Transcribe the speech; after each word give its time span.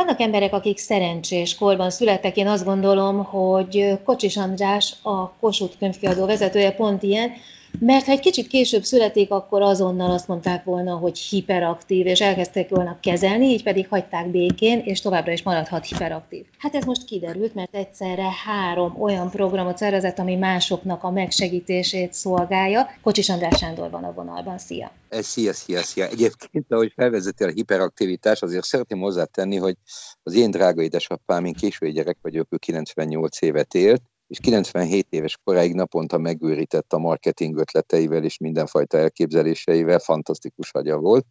Vannak 0.00 0.20
emberek, 0.20 0.52
akik 0.52 0.78
szerencsés 0.78 1.54
korban 1.54 1.90
születtek. 1.90 2.36
Én 2.36 2.46
azt 2.46 2.64
gondolom, 2.64 3.24
hogy 3.24 3.98
Kocsis 4.04 4.36
András, 4.36 4.94
a 5.02 5.32
Kossuth 5.32 5.78
könyvkiadó 5.78 6.26
vezetője 6.26 6.72
pont 6.72 7.02
ilyen, 7.02 7.32
mert 7.78 8.04
ha 8.04 8.12
egy 8.12 8.20
kicsit 8.20 8.46
később 8.46 8.84
születik, 8.84 9.30
akkor 9.30 9.62
azonnal 9.62 10.10
azt 10.10 10.28
mondták 10.28 10.64
volna, 10.64 10.94
hogy 10.94 11.18
hiperaktív, 11.18 12.06
és 12.06 12.20
elkezdték 12.20 12.68
volna 12.68 12.98
kezelni, 13.00 13.46
így 13.46 13.62
pedig 13.62 13.88
hagyták 13.88 14.30
békén, 14.30 14.78
és 14.84 15.00
továbbra 15.00 15.32
is 15.32 15.42
maradhat 15.42 15.86
hiperaktív. 15.86 16.44
Hát 16.58 16.74
ez 16.74 16.84
most 16.84 17.04
kiderült, 17.04 17.54
mert 17.54 17.74
egyszerre 17.74 18.28
három 18.44 19.02
olyan 19.02 19.30
programot 19.30 19.76
szervezett, 19.76 20.18
ami 20.18 20.36
másoknak 20.36 21.02
a 21.02 21.10
megsegítését 21.10 22.12
szolgálja. 22.12 22.86
Kocsis 23.02 23.28
András 23.28 23.58
Sándor 23.58 23.90
van 23.90 24.04
a 24.04 24.12
vonalban. 24.12 24.58
Szia! 24.58 24.92
Szia, 25.10 25.52
szia, 25.52 25.82
szia. 25.82 26.06
Egyébként, 26.06 26.72
ahogy 26.72 26.92
felvezeti 26.96 27.44
a 27.44 27.48
hiperaktivitás, 27.48 28.42
azért 28.42 28.64
szeretném 28.64 29.00
hozzátenni, 29.00 29.56
hogy 29.56 29.76
az 30.22 30.34
én 30.34 30.50
drága 30.50 30.82
édesapám, 30.82 31.44
én 31.44 31.54
késői 31.54 31.92
gyerek 31.92 32.18
vagyok, 32.22 32.46
ő 32.50 32.56
98 32.56 33.42
évet 33.42 33.74
élt, 33.74 34.02
és 34.30 34.38
97 34.38 35.06
éves 35.10 35.38
koráig 35.44 35.74
naponta 35.74 36.18
megőrített 36.18 36.92
a 36.92 36.98
marketing 36.98 37.58
ötleteivel 37.58 38.24
és 38.24 38.38
mindenfajta 38.38 38.98
elképzeléseivel, 38.98 39.98
fantasztikus 39.98 40.72
agya 40.72 40.98
volt, 40.98 41.26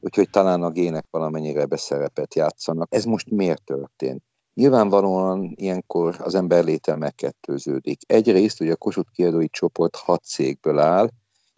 úgyhogy 0.00 0.30
talán 0.30 0.62
a 0.62 0.70
gének 0.70 1.06
valamennyire 1.10 1.66
beszerepet 1.66 2.34
játszanak. 2.34 2.94
Ez 2.94 3.04
most 3.04 3.30
miért 3.30 3.64
történt? 3.64 4.22
Nyilvánvalóan 4.54 5.52
ilyenkor 5.56 6.16
az 6.18 6.34
ember 6.34 6.64
léte 6.64 6.96
megkettőződik. 6.96 8.00
Egyrészt 8.06 8.60
ugye 8.60 8.72
a 8.72 8.76
Kossuth 8.76 9.10
kiadói 9.12 9.48
csoport 9.48 9.96
hat 9.96 10.24
cégből 10.24 10.78
áll, 10.78 11.08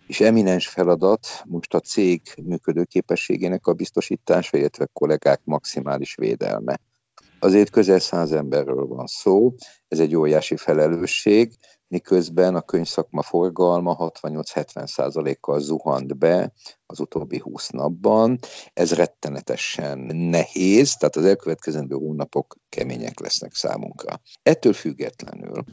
és 0.06 0.20
eminens 0.20 0.68
feladat 0.68 1.26
most 1.44 1.74
a 1.74 1.80
cég 1.80 2.20
működőképességének 2.42 3.66
a 3.66 3.72
biztosítása, 3.72 4.56
illetve 4.56 4.88
kollégák 4.92 5.40
maximális 5.44 6.14
védelme. 6.14 6.78
Azért 7.44 7.70
közel 7.70 7.98
száz 7.98 8.32
emberről 8.32 8.86
van 8.86 9.06
szó, 9.06 9.54
ez 9.88 9.98
egy 9.98 10.16
óriási 10.16 10.56
felelősség, 10.56 11.52
miközben 11.88 12.54
a 12.54 12.60
könyvszakma 12.60 13.22
forgalma 13.22 13.96
68-70 14.20 14.86
százalékkal 14.86 15.60
zuhant 15.60 16.18
be 16.18 16.52
az 16.86 17.00
utóbbi 17.00 17.38
20 17.38 17.68
napban. 17.68 18.38
Ez 18.72 18.92
rettenetesen 18.94 19.98
nehéz, 20.16 20.94
tehát 20.96 21.16
az 21.16 21.24
elkövetkezendő 21.24 21.94
hónapok 21.94 22.56
kemények 22.68 23.20
lesznek 23.20 23.54
számunkra. 23.54 24.20
Ettől 24.42 24.72
függetlenül 24.72 25.64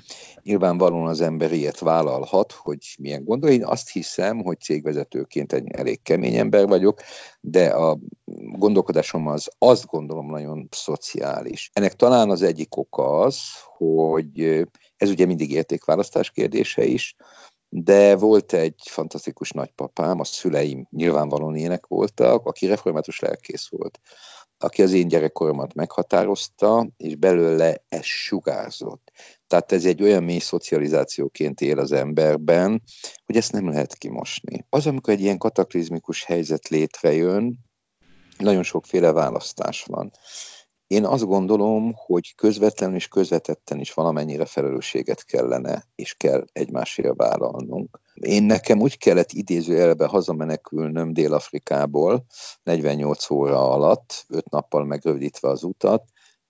nyilvánvalóan 0.42 1.08
az 1.08 1.22
ember 1.22 1.52
ilyet 1.52 1.80
vállalhat, 1.80 2.52
hogy 2.52 2.96
milyen 3.00 3.24
gondol. 3.24 3.50
Én 3.50 3.66
azt 3.66 3.90
hiszem, 3.90 4.44
hogy 4.44 4.60
cégvezetőként 4.60 5.54
egy 5.54 5.68
elég 5.72 6.02
kemény 6.02 6.36
ember 6.36 6.68
vagyok, 6.68 7.02
de 7.40 7.68
a 7.68 8.00
gondolkodásom 8.58 9.28
az 9.28 9.50
azt 9.58 9.86
gondolom 9.86 10.30
nagyon 10.30 10.68
szociális. 10.72 11.70
Ennek 11.74 11.94
talán 11.94 12.30
az 12.30 12.42
egyik 12.42 12.76
oka 12.76 13.20
az, 13.20 13.40
hogy 13.78 14.68
ez 15.02 15.10
ugye 15.10 15.26
mindig 15.26 15.52
értékválasztás 15.52 16.32
kérdése 16.32 16.84
is, 16.84 17.16
de 17.70 18.16
volt 18.16 18.54
egy 18.54 18.82
fantasztikus 18.90 19.52
nagypapám, 19.52 20.20
a 20.20 20.24
szüleim 20.24 20.88
nyilvánvalóan 20.90 21.56
ilyenek 21.56 21.86
voltak, 21.88 22.46
aki 22.46 22.66
református 22.66 23.20
lelkész 23.20 23.68
volt, 23.70 24.00
aki 24.58 24.82
az 24.82 24.94
én 24.94 25.08
gyerekkoromat 25.08 25.74
meghatározta, 25.74 26.88
és 26.98 27.16
belőle 27.16 27.84
ez 27.90 28.04
sugárzott. 28.04 29.12
Tehát 29.48 29.72
ez 29.72 29.86
egy 29.86 30.04
olyan 30.04 30.24
mély 30.24 30.40
szocializációként 30.40 31.62
él 31.62 31.80
az 31.80 31.92
emberben, 31.92 32.82
hogy 33.26 33.38
ezt 33.38 33.52
nem 33.52 33.70
lehet 33.70 33.96
kimosni. 33.96 34.66
Az, 34.70 34.88
amikor 34.88 35.14
egy 35.14 35.22
ilyen 35.22 35.38
kataklizmikus 35.38 36.24
helyzet 36.24 36.68
létrejön, 36.68 37.60
nagyon 38.38 38.64
sokféle 38.64 39.12
választás 39.12 39.84
van. 39.84 40.12
Én 40.92 41.06
azt 41.06 41.26
gondolom, 41.26 41.94
hogy 41.96 42.36
közvetlenül 42.36 42.96
és 42.96 43.08
közvetetten 43.08 43.80
is 43.80 43.94
valamennyire 43.94 44.46
felelősséget 44.46 45.26
kellene 45.26 45.84
és 45.96 46.14
kell 46.14 46.46
egymásért 46.52 47.16
vállalnunk. 47.16 48.00
Én 48.14 48.44
nekem 48.44 48.80
úgy 48.80 48.98
kellett 48.98 49.32
idézőjelbe 49.32 50.06
hazamenekülnöm 50.06 51.14
Dél-Afrikából 51.14 52.26
48 52.64 53.30
óra 53.30 53.72
alatt, 53.72 54.26
5 54.30 54.50
nappal 54.50 54.86
megrövidítve 54.86 55.50
az 55.50 55.64
utat, 55.64 56.04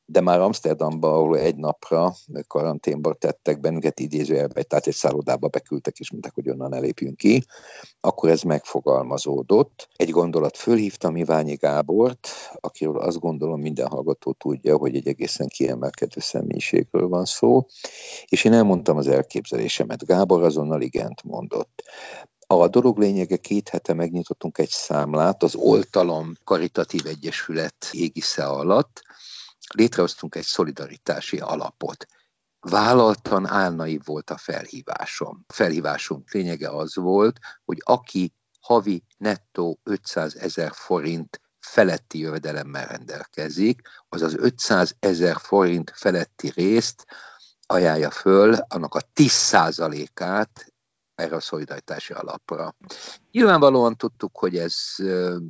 de 0.06 0.22
már 0.22 0.40
Amsterdamba, 0.40 1.14
ahol 1.14 1.38
egy 1.38 1.56
napra 1.56 2.14
karanténba 2.48 3.14
tettek 3.14 3.60
bennünket 3.60 4.00
idézőjelbe, 4.00 4.64
tehát 4.64 4.88
egy 4.88 4.94
szállodába 4.94 5.48
beküldtek, 5.48 6.00
és 6.00 6.12
mondták, 6.12 6.34
hogy 6.34 6.50
onnan 6.50 6.74
elépjünk 6.74 7.18
ki, 7.18 7.46
akkor 8.00 8.30
ez 8.30 8.42
megfogalmazódott. 8.42 9.88
Egy 9.96 10.10
gondolat 10.10 10.58
fölhívtam 10.58 11.16
Iványi 11.16 11.56
Gábort, 11.56 12.30
akiről 12.60 12.98
azt 12.98 13.20
gondolom 13.20 13.62
minden 13.62 13.88
hallgató 13.88 14.32
tudja, 14.32 14.78
hogy 14.78 14.96
egy 14.96 15.08
egészen 15.08 15.48
kiemelkedő 15.48 16.20
személyiségről 16.20 17.08
van 17.08 17.26
szó, 17.26 17.66
és 18.28 18.44
én 18.44 18.54
elmondtam 18.54 18.98
az 18.98 19.08
elképzelésemet. 19.08 20.06
Gábor 20.06 20.44
azonnal 20.44 20.82
igent 20.82 21.24
mondott. 21.24 21.84
A 22.48 22.68
dolog 22.68 22.98
lényege 22.98 23.38
két 23.38 23.70
hete 23.70 23.94
megnyitottunk 23.94 24.58
egy 24.58 24.70
számlát 24.70 25.44
az 25.44 25.56
Oltalom 25.56 26.34
Karitatív 26.44 27.06
Egyesület 27.06 27.90
égisze 27.92 28.46
alatt, 28.46 29.02
létrehoztunk 29.74 30.36
egy 30.36 30.44
szolidaritási 30.44 31.38
alapot. 31.38 32.06
Vállaltan 32.60 33.48
álnaív 33.48 34.02
volt 34.06 34.30
a 34.30 34.38
felhívásom. 34.38 35.46
A 35.48 35.54
felhívásunk 35.54 36.32
lényege 36.32 36.70
az 36.70 36.96
volt, 36.96 37.40
hogy 37.66 37.82
aki 37.84 38.34
havi 38.60 39.04
nettó 39.18 39.80
500 39.84 40.36
ezer 40.36 40.72
forint 40.74 41.42
feletti 41.60 42.20
jövedelemmel 42.20 42.88
rendelkezik, 42.88 43.82
az 44.10 44.22
az 44.22 44.36
500 44.36 44.96
ezer 45.00 45.36
forint 45.40 45.92
feletti 45.96 46.52
részt 46.56 47.06
ajánlja 47.66 48.12
föl, 48.12 48.54
annak 48.54 48.96
a 48.96 49.02
10%-át 49.16 50.74
erre 51.16 51.36
a 51.36 51.40
szolidaritási 51.40 52.14
alapra. 52.14 52.76
Nyilvánvalóan 53.32 53.98
tudtuk, 53.98 54.38
hogy 54.38 54.58
ez 54.58 54.76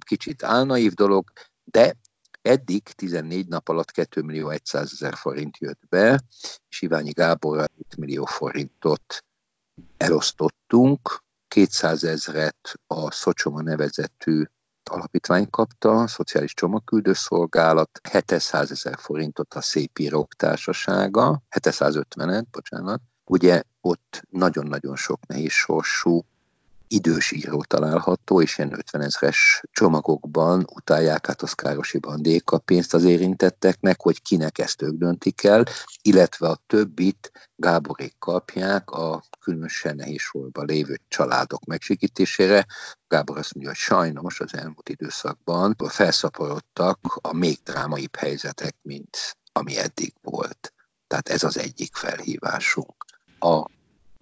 kicsit 0.05 0.43
álnaív 0.43 0.93
dolog, 0.93 1.31
de 1.63 1.95
Eddig 2.41 2.83
14 2.83 3.47
nap 3.47 3.69
alatt 3.69 3.91
2 3.91 4.21
millió 4.21 4.51
100 4.63 4.91
ezer 4.91 5.15
forint 5.15 5.57
jött 5.57 5.81
be, 5.89 6.21
és 6.69 6.81
Iványi 6.81 7.11
Gáborra 7.11 7.65
2 7.65 7.83
millió 7.97 8.25
forintot 8.25 9.23
elosztottunk, 9.97 11.23
200 11.47 12.03
ezret 12.03 12.73
a 12.87 13.11
Szocsoma 13.11 13.61
nevezetű 13.61 14.43
alapítvány 14.89 15.49
kapta, 15.49 16.01
a 16.01 16.07
Szociális 16.07 16.53
Csomagküldő 16.53 17.13
Szolgálat, 17.13 18.01
700 18.11 18.71
ezer 18.71 18.97
forintot 18.99 19.53
a 19.53 19.61
Szép 19.61 19.99
Írók 19.99 20.33
Társasága, 20.33 21.41
750-et, 21.49 22.45
bocsánat. 22.51 23.01
Ugye 23.23 23.63
ott 23.81 24.23
nagyon-nagyon 24.29 24.95
sok 24.95 25.27
nehéz 25.27 25.51
sorsú 25.51 26.25
idős 26.91 27.31
író 27.31 27.63
található, 27.63 28.41
és 28.41 28.57
ilyen 28.57 28.73
50 28.73 29.01
ezres 29.01 29.61
csomagokban 29.71 30.67
utálják 30.73 31.29
át 31.29 31.41
Oszkárosi 31.41 31.97
bandék 31.97 32.51
a 32.51 32.57
pénzt 32.57 32.93
az 32.93 33.03
érintetteknek, 33.03 34.01
hogy 34.01 34.21
kinek 34.21 34.57
ezt 34.57 34.81
ők 34.81 34.97
döntik 34.97 35.43
el, 35.43 35.65
illetve 36.01 36.47
a 36.47 36.61
többit 36.67 37.31
Gáborék 37.55 38.15
kapják 38.19 38.89
a 38.89 39.23
különösen 39.39 39.95
nehéz 39.95 40.21
sorban 40.21 40.65
lévő 40.65 40.99
családok 41.07 41.65
megsikítésére. 41.65 42.65
Gábor 43.07 43.37
azt 43.37 43.53
mondja, 43.53 43.71
hogy 43.71 43.81
sajnos 43.81 44.39
az 44.39 44.53
elmúlt 44.53 44.89
időszakban 44.89 45.75
felszaporodtak 45.87 47.19
a 47.21 47.33
még 47.33 47.57
drámaibb 47.63 48.15
helyzetek, 48.15 48.75
mint 48.81 49.17
ami 49.51 49.77
eddig 49.77 50.13
volt. 50.21 50.73
Tehát 51.07 51.29
ez 51.29 51.43
az 51.43 51.57
egyik 51.57 51.95
felhívásunk. 51.95 53.05
A 53.39 53.65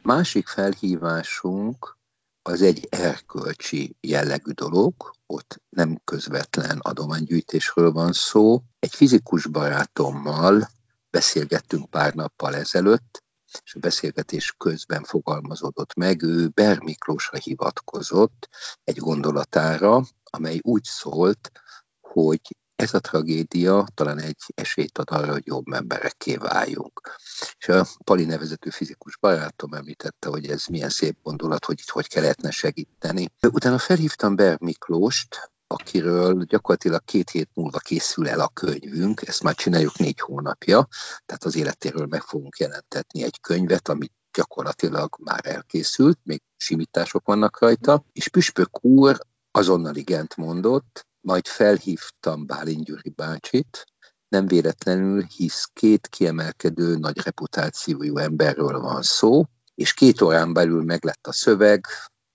másik 0.01 0.47
felhívásunk 0.47 1.97
az 2.41 2.61
egy 2.61 2.87
erkölcsi 2.89 3.95
jellegű 4.01 4.51
dolog, 4.51 4.93
ott 5.25 5.61
nem 5.69 6.01
közvetlen 6.03 6.77
adománygyűjtésről 6.79 7.91
van 7.91 8.13
szó. 8.13 8.61
Egy 8.79 8.95
fizikus 8.95 9.47
barátommal 9.47 10.69
beszélgettünk 11.09 11.89
pár 11.89 12.13
nappal 12.13 12.55
ezelőtt, 12.55 13.23
és 13.63 13.75
a 13.75 13.79
beszélgetés 13.79 14.53
közben 14.57 15.03
fogalmazódott 15.03 15.93
meg, 15.93 16.21
ő 16.21 16.47
Ber 16.47 16.79
Miklósra 16.79 17.37
hivatkozott 17.37 18.49
egy 18.83 18.97
gondolatára, 18.97 20.03
amely 20.23 20.59
úgy 20.61 20.83
szólt, 20.83 21.51
hogy 21.99 22.41
ez 22.79 22.93
a 22.93 22.99
tragédia 22.99 23.87
talán 23.93 24.19
egy 24.19 24.43
esélyt 24.55 24.97
ad 24.97 25.11
arra, 25.11 25.31
hogy 25.31 25.45
jobb 25.45 25.67
emberekké 25.71 26.35
váljunk. 26.35 27.15
És 27.57 27.67
a 27.67 27.87
Pali 28.03 28.25
nevezető 28.25 28.69
fizikus 28.69 29.17
barátom 29.17 29.73
említette, 29.73 30.29
hogy 30.29 30.45
ez 30.45 30.65
milyen 30.65 30.89
szép 30.89 31.17
gondolat, 31.23 31.65
hogy 31.65 31.79
itt 31.79 31.89
hogy 31.89 32.07
kellene 32.07 32.51
segíteni. 32.51 33.27
Utána 33.41 33.77
felhívtam 33.77 34.35
Ber 34.35 34.59
Miklóst, 34.59 35.51
akiről 35.67 36.43
gyakorlatilag 36.43 37.03
két 37.05 37.29
hét 37.29 37.49
múlva 37.53 37.77
készül 37.77 38.27
el 38.27 38.39
a 38.39 38.47
könyvünk, 38.47 39.21
ezt 39.21 39.43
már 39.43 39.55
csináljuk 39.55 39.97
négy 39.97 40.19
hónapja, 40.19 40.87
tehát 41.25 41.43
az 41.43 41.55
életéről 41.55 42.05
meg 42.05 42.21
fogunk 42.21 42.57
jelentetni 42.57 43.23
egy 43.23 43.39
könyvet, 43.41 43.89
amit 43.89 44.13
gyakorlatilag 44.33 45.15
már 45.19 45.45
elkészült, 45.45 46.19
még 46.23 46.41
simítások 46.57 47.25
vannak 47.25 47.59
rajta, 47.59 48.03
és 48.11 48.27
Püspök 48.27 48.85
úr 48.85 49.19
azonnal 49.51 49.95
igent 49.95 50.35
mondott, 50.35 51.07
majd 51.21 51.47
felhívtam 51.47 52.45
Bálint 52.45 52.83
Gyuri 52.83 53.09
bácsit, 53.09 53.85
nem 54.27 54.47
véletlenül, 54.47 55.23
hisz 55.23 55.69
két 55.73 56.07
kiemelkedő, 56.07 56.97
nagy 56.97 57.17
reputációjú 57.23 58.17
emberről 58.17 58.79
van 58.79 59.01
szó, 59.01 59.43
és 59.75 59.93
két 59.93 60.21
órán 60.21 60.53
belül 60.53 60.83
meglett 60.83 61.27
a 61.27 61.31
szöveg, 61.31 61.85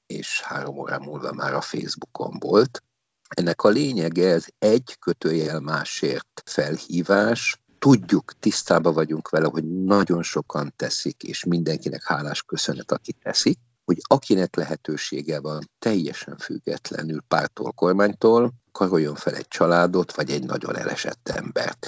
és 0.07 0.41
három 0.41 0.79
órán 0.79 1.01
múlva 1.01 1.33
már 1.33 1.55
a 1.55 1.61
Facebookon 1.61 2.37
volt. 2.39 2.83
Ennek 3.29 3.63
a 3.63 3.69
lényege 3.69 4.29
ez 4.29 4.47
egy 4.59 4.97
kötőjel 4.99 5.61
másért 5.61 6.43
felhívás, 6.45 7.59
tudjuk, 7.79 8.39
tisztában 8.39 8.95
vagyunk 8.95 9.29
vele, 9.29 9.47
hogy 9.47 9.65
nagyon 9.85 10.23
sokan 10.23 10.73
teszik, 10.77 11.23
és 11.23 11.45
mindenkinek 11.45 12.05
hálás 12.05 12.43
köszönet, 12.43 12.93
aki 12.93 13.13
teszik, 13.13 13.59
hogy 13.85 13.99
akinek 14.03 14.57
lehetősége 14.57 15.41
van 15.41 15.71
teljesen 15.79 16.37
függetlenül 16.37 17.21
pártól, 17.29 17.73
kormánytól, 17.73 18.53
karoljon 18.79 19.15
fel 19.15 19.35
egy 19.35 19.49
családot, 19.49 20.15
vagy 20.15 20.31
egy 20.31 20.45
nagyon 20.45 20.77
elesett 20.77 21.29
embert. 21.29 21.87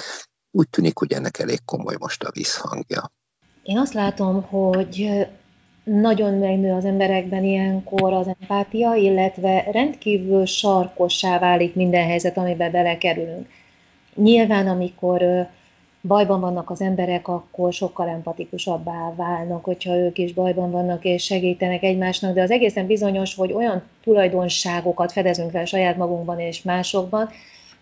Úgy 0.50 0.68
tűnik, 0.68 0.98
hogy 0.98 1.12
ennek 1.12 1.38
elég 1.38 1.64
komoly 1.64 1.96
most 1.98 2.22
a 2.22 2.30
visszhangja. 2.30 3.12
Én 3.62 3.78
azt 3.78 3.94
látom, 3.94 4.42
hogy 4.42 5.26
nagyon 5.84 6.34
megnő 6.34 6.72
az 6.72 6.84
emberekben 6.84 7.44
ilyenkor 7.44 8.12
az 8.12 8.26
empátia, 8.26 8.94
illetve 8.94 9.70
rendkívül 9.70 10.46
sarkossá 10.46 11.38
válik 11.38 11.74
minden 11.74 12.06
helyzet, 12.06 12.36
amiben 12.36 12.70
belekerülünk. 12.70 13.48
Nyilván, 14.14 14.68
amikor 14.68 15.48
bajban 16.06 16.40
vannak 16.40 16.70
az 16.70 16.80
emberek, 16.80 17.28
akkor 17.28 17.72
sokkal 17.72 18.08
empatikusabbá 18.08 19.14
válnak, 19.16 19.64
hogyha 19.64 19.96
ők 19.96 20.18
is 20.18 20.32
bajban 20.32 20.70
vannak 20.70 21.04
és 21.04 21.24
segítenek 21.24 21.82
egymásnak, 21.82 22.34
de 22.34 22.42
az 22.42 22.50
egészen 22.50 22.86
bizonyos, 22.86 23.34
hogy 23.34 23.52
olyan 23.52 23.82
tulajdonságokat 24.02 25.12
fedezünk 25.12 25.50
fel 25.50 25.64
saját 25.64 25.96
magunkban 25.96 26.40
és 26.40 26.62
másokban, 26.62 27.28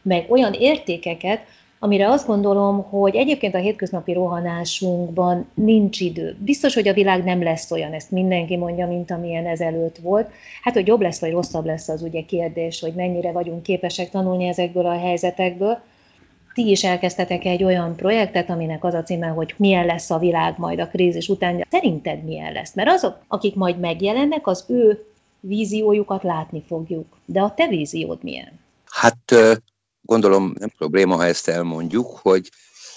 meg 0.02 0.26
olyan 0.28 0.52
értékeket, 0.52 1.40
amire 1.78 2.08
azt 2.08 2.26
gondolom, 2.26 2.82
hogy 2.82 3.16
egyébként 3.16 3.54
a 3.54 3.58
hétköznapi 3.58 4.12
rohanásunkban 4.12 5.46
nincs 5.54 6.00
idő. 6.00 6.36
Biztos, 6.38 6.74
hogy 6.74 6.88
a 6.88 6.92
világ 6.92 7.24
nem 7.24 7.42
lesz 7.42 7.70
olyan, 7.70 7.92
ezt 7.92 8.10
mindenki 8.10 8.56
mondja, 8.56 8.86
mint 8.86 9.10
amilyen 9.10 9.46
ezelőtt 9.46 9.96
volt. 9.96 10.30
Hát, 10.62 10.74
hogy 10.74 10.86
jobb 10.86 11.00
lesz 11.00 11.20
vagy 11.20 11.30
rosszabb 11.30 11.64
lesz, 11.64 11.88
az 11.88 12.02
ugye 12.02 12.22
kérdés, 12.22 12.80
hogy 12.80 12.92
mennyire 12.94 13.32
vagyunk 13.32 13.62
képesek 13.62 14.10
tanulni 14.10 14.46
ezekből 14.46 14.86
a 14.86 14.98
helyzetekből 14.98 15.78
ti 16.54 16.70
is 16.70 16.84
elkezdtetek 16.84 17.44
egy 17.44 17.64
olyan 17.64 17.96
projektet, 17.96 18.50
aminek 18.50 18.84
az 18.84 18.94
a 18.94 19.02
címe, 19.02 19.26
hogy 19.26 19.54
milyen 19.56 19.86
lesz 19.86 20.10
a 20.10 20.18
világ 20.18 20.54
majd 20.58 20.80
a 20.80 20.88
krízis 20.88 21.28
után. 21.28 21.66
Szerinted 21.70 22.24
milyen 22.24 22.52
lesz? 22.52 22.74
Mert 22.74 22.88
azok, 22.88 23.24
akik 23.28 23.54
majd 23.54 23.78
megjelennek, 23.78 24.46
az 24.46 24.64
ő 24.68 25.06
víziójukat 25.40 26.22
látni 26.22 26.62
fogjuk. 26.66 27.06
De 27.24 27.40
a 27.40 27.54
te 27.54 27.68
víziód 27.68 28.22
milyen? 28.22 28.60
Hát 28.84 29.34
gondolom 30.00 30.54
nem 30.58 30.70
probléma, 30.76 31.16
ha 31.16 31.24
ezt 31.24 31.48
elmondjuk, 31.48 32.06
hogy 32.06 32.50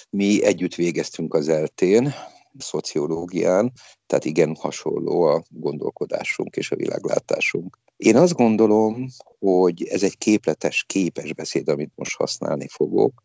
mi 0.10 0.44
együtt 0.44 0.76
végeztünk 0.76 1.34
az 1.34 1.50
eltén, 1.50 2.14
szociológián, 2.58 3.72
tehát 4.08 4.26
igen 4.26 4.56
hasonló 4.60 5.22
a 5.22 5.44
gondolkodásunk 5.50 6.56
és 6.56 6.72
a 6.72 6.76
világlátásunk. 6.76 7.78
Én 7.98 8.16
azt 8.16 8.36
gondolom, 8.36 9.08
hogy 9.40 9.84
ez 9.84 10.04
egy 10.04 10.18
képletes, 10.18 10.84
képes 10.88 11.34
beszéd, 11.34 11.68
amit 11.68 11.92
most 11.96 12.16
használni 12.16 12.68
fogok, 12.68 13.24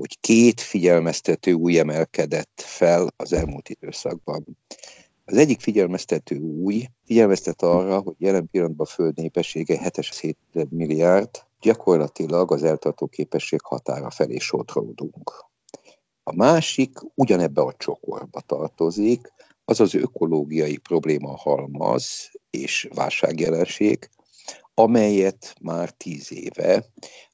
hogy 0.00 0.20
két 0.20 0.60
figyelmeztető 0.60 1.52
új 1.52 1.78
emelkedett 1.78 2.62
fel 2.66 3.08
az 3.16 3.32
elmúlt 3.32 3.68
időszakban. 3.68 4.44
Az 5.24 5.36
egyik 5.36 5.60
figyelmeztető 5.60 6.38
új 6.38 6.86
figyelmeztet 7.04 7.62
arra, 7.62 7.98
hogy 7.98 8.14
jelen 8.18 8.48
pillanatban 8.50 8.86
a 8.86 8.90
Föld 8.90 9.16
népessége 9.16 9.78
7,7 9.78 10.68
milliárd, 10.68 11.30
gyakorlatilag 11.60 12.52
az 12.52 12.62
eltartó 12.62 13.06
képesség 13.06 13.60
határa 13.62 14.10
felé 14.10 14.38
sodródunk. 14.38 15.44
A 16.22 16.34
másik 16.34 16.98
ugyanebbe 17.14 17.62
a 17.62 17.74
csokorba 17.78 18.40
tartozik, 18.40 19.32
az 19.64 19.80
az 19.80 19.94
ökológiai 19.94 20.76
probléma 20.76 21.36
halmaz 21.36 22.30
és 22.50 22.88
válságjelenség, 22.94 24.08
amelyet 24.82 25.54
már 25.60 25.90
tíz 25.90 26.32
éve 26.32 26.84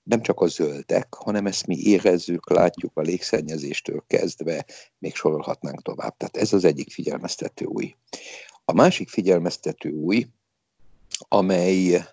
nem 0.02 0.22
csak 0.22 0.40
a 0.40 0.46
zöldek, 0.46 1.14
hanem 1.14 1.46
ezt 1.46 1.66
mi 1.66 1.76
érezzük, 1.78 2.50
látjuk 2.50 2.96
a 2.96 3.00
légszennyezéstől 3.00 4.04
kezdve, 4.06 4.64
még 4.98 5.14
sorolhatnánk 5.14 5.82
tovább. 5.82 6.16
Tehát 6.16 6.36
ez 6.36 6.52
az 6.52 6.64
egyik 6.64 6.92
figyelmeztető 6.92 7.64
új. 7.64 7.94
A 8.64 8.72
másik 8.72 9.08
figyelmeztető 9.08 9.90
új, 9.90 10.26
amely 11.18 12.04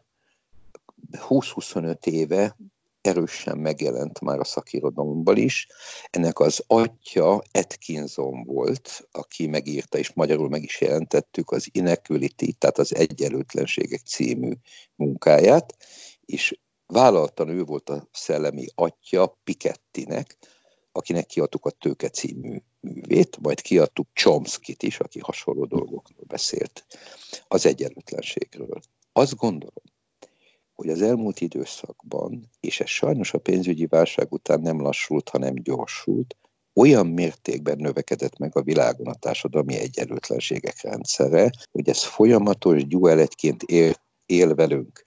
20-25 1.12 2.06
éve 2.06 2.58
erősen 3.04 3.58
megjelent 3.58 4.20
már 4.20 4.40
a 4.40 4.44
szakirodalomban 4.44 5.38
is. 5.38 5.68
Ennek 6.10 6.40
az 6.40 6.64
atya 6.68 7.44
Atkinson 7.52 8.44
volt, 8.44 9.08
aki 9.12 9.48
megírta, 9.48 9.98
és 9.98 10.14
magyarul 10.14 10.50
meg 10.50 10.64
is 10.64 10.82
jelentettük 10.82 11.52
az 11.52 11.68
Inequality, 11.72 12.52
tehát 12.58 12.78
az 12.78 12.96
Egyenlőtlenségek 12.96 14.02
című 14.02 14.52
munkáját, 14.96 15.76
és 16.26 16.60
vállaltan 16.86 17.50
ő 17.50 17.64
volt 17.64 17.90
a 17.90 18.08
szellemi 18.12 18.66
atya 18.76 19.40
Pikettinek, 19.44 20.38
akinek 20.92 21.26
kiadtuk 21.26 21.66
a 21.66 21.70
Tőke 21.70 22.10
című 22.10 22.58
művét, 22.80 23.38
majd 23.42 23.62
kiadtuk 23.62 24.08
Chomskit 24.14 24.84
is, 24.84 25.00
aki 25.00 25.20
hasonló 25.20 25.66
dolgokról 25.66 26.26
beszélt, 26.28 26.86
az 27.48 27.66
egyenlőtlenségről. 27.66 28.80
Azt 29.12 29.36
gondolom, 29.36 29.84
hogy 30.76 30.90
az 30.90 31.02
elmúlt 31.02 31.42
időszakban, 31.42 32.50
és 32.60 32.80
ez 32.80 32.90
sajnos 32.90 33.34
a 33.34 33.38
pénzügyi 33.38 33.86
válság 33.86 34.34
után 34.34 34.62
nem 34.62 34.82
lassult, 34.82 35.30
hanem 35.30 35.54
gyorsult, 35.54 36.36
olyan 36.76 37.08
mértékben 37.08 37.78
növekedett 37.78 38.38
meg 38.38 38.58
a 38.58 38.62
világon 38.62 39.08
a 39.08 39.14
társadalmi 39.14 39.76
egyenlőtlenségek 39.76 40.82
rendszere, 40.82 41.50
hogy 41.72 41.90
ez 41.90 42.04
folyamatos 42.04 42.88
gyúeletként 42.88 43.64
él, 43.64 43.94
él 44.26 44.56
velünk. 44.56 45.06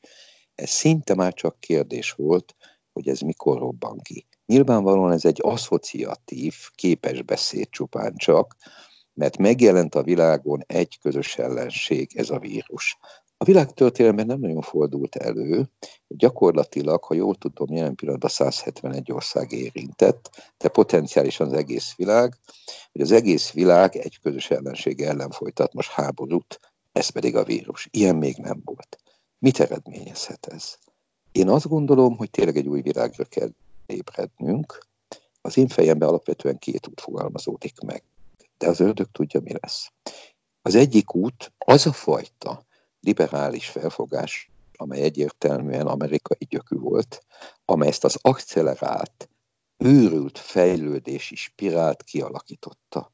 Ez 0.55 0.71
szinte 0.71 1.15
már 1.15 1.35
csak 1.35 1.61
kérdés 1.61 2.13
volt, 2.13 2.57
hogy 2.93 3.09
ez 3.09 3.21
mikor 3.21 3.59
robban 3.59 3.99
ki. 4.03 4.27
Nyilvánvalóan 4.47 5.13
ez 5.13 5.25
egy 5.25 5.39
asszociatív, 5.43 6.55
képes 6.75 7.23
beszéd 7.23 7.69
csupán 7.69 8.17
csak, 8.17 8.57
mert 9.15 9.39
megjelent 9.39 9.95
a 9.95 10.03
világon 10.03 10.63
egy 10.67 10.99
közös 11.01 11.39
ellenség, 11.39 12.11
ez 12.15 12.31
a 12.31 12.39
vírus. 12.39 12.99
A 13.39 13.45
világtörténelemben 13.45 14.27
nem 14.27 14.41
nagyon 14.41 14.61
fordult 14.61 15.17
elő, 15.17 15.71
gyakorlatilag, 16.09 17.05
ha 17.05 17.15
jól 17.15 17.35
tudom, 17.35 17.77
jelen 17.77 17.95
pillanatban 17.95 18.31
171 18.31 19.13
ország 19.13 19.53
érintett, 19.53 20.31
de 20.59 20.69
potenciálisan 20.69 21.47
az 21.47 21.53
egész 21.53 21.95
világ, 21.95 22.35
hogy 22.93 23.01
az 23.01 23.13
egész 23.13 23.51
világ 23.51 23.97
egy 23.97 24.19
közös 24.21 24.51
ellenség 24.51 25.01
ellen 25.01 25.31
folytat 25.31 25.75
most 25.75 25.91
háborút, 25.91 26.61
ez 26.93 27.09
pedig 27.09 27.37
a 27.37 27.45
vírus. 27.45 27.89
Ilyen 27.91 28.17
még 28.17 28.37
nem 28.37 28.63
volt. 28.65 28.99
Mit 29.39 29.61
eredményezhet 29.61 30.47
ez? 30.47 30.75
Én 31.33 31.49
azt 31.49 31.69
gondolom, 31.69 32.17
hogy 32.17 32.31
tényleg 32.31 32.57
egy 32.57 32.69
új 32.69 32.81
világra 32.81 33.25
kell 33.25 33.51
ébrednünk. 33.87 34.87
Az 35.41 35.57
én 35.57 35.69
fejemben 35.69 36.09
alapvetően 36.09 36.59
két 36.59 36.89
út 36.89 37.01
fogalmazódik 37.01 37.81
meg, 37.81 38.03
de 38.59 38.69
az 38.69 38.81
ördög 38.81 39.07
tudja, 39.13 39.41
mi 39.41 39.53
lesz. 39.61 39.93
Az 40.63 40.75
egyik 40.75 41.15
út 41.15 41.53
az 41.59 41.87
a 41.87 41.93
fajta 41.93 42.67
liberális 43.07 43.69
felfogás, 43.69 44.51
amely 44.77 45.01
egyértelműen 45.01 45.87
amerikai 45.87 46.47
gyökű 46.49 46.77
volt, 46.77 47.25
amely 47.65 47.89
ezt 47.89 48.05
az 48.05 48.19
accelerált, 48.23 49.29
őrült 49.77 50.39
fejlődési 50.39 51.35
spirált 51.35 52.03
kialakította. 52.03 53.13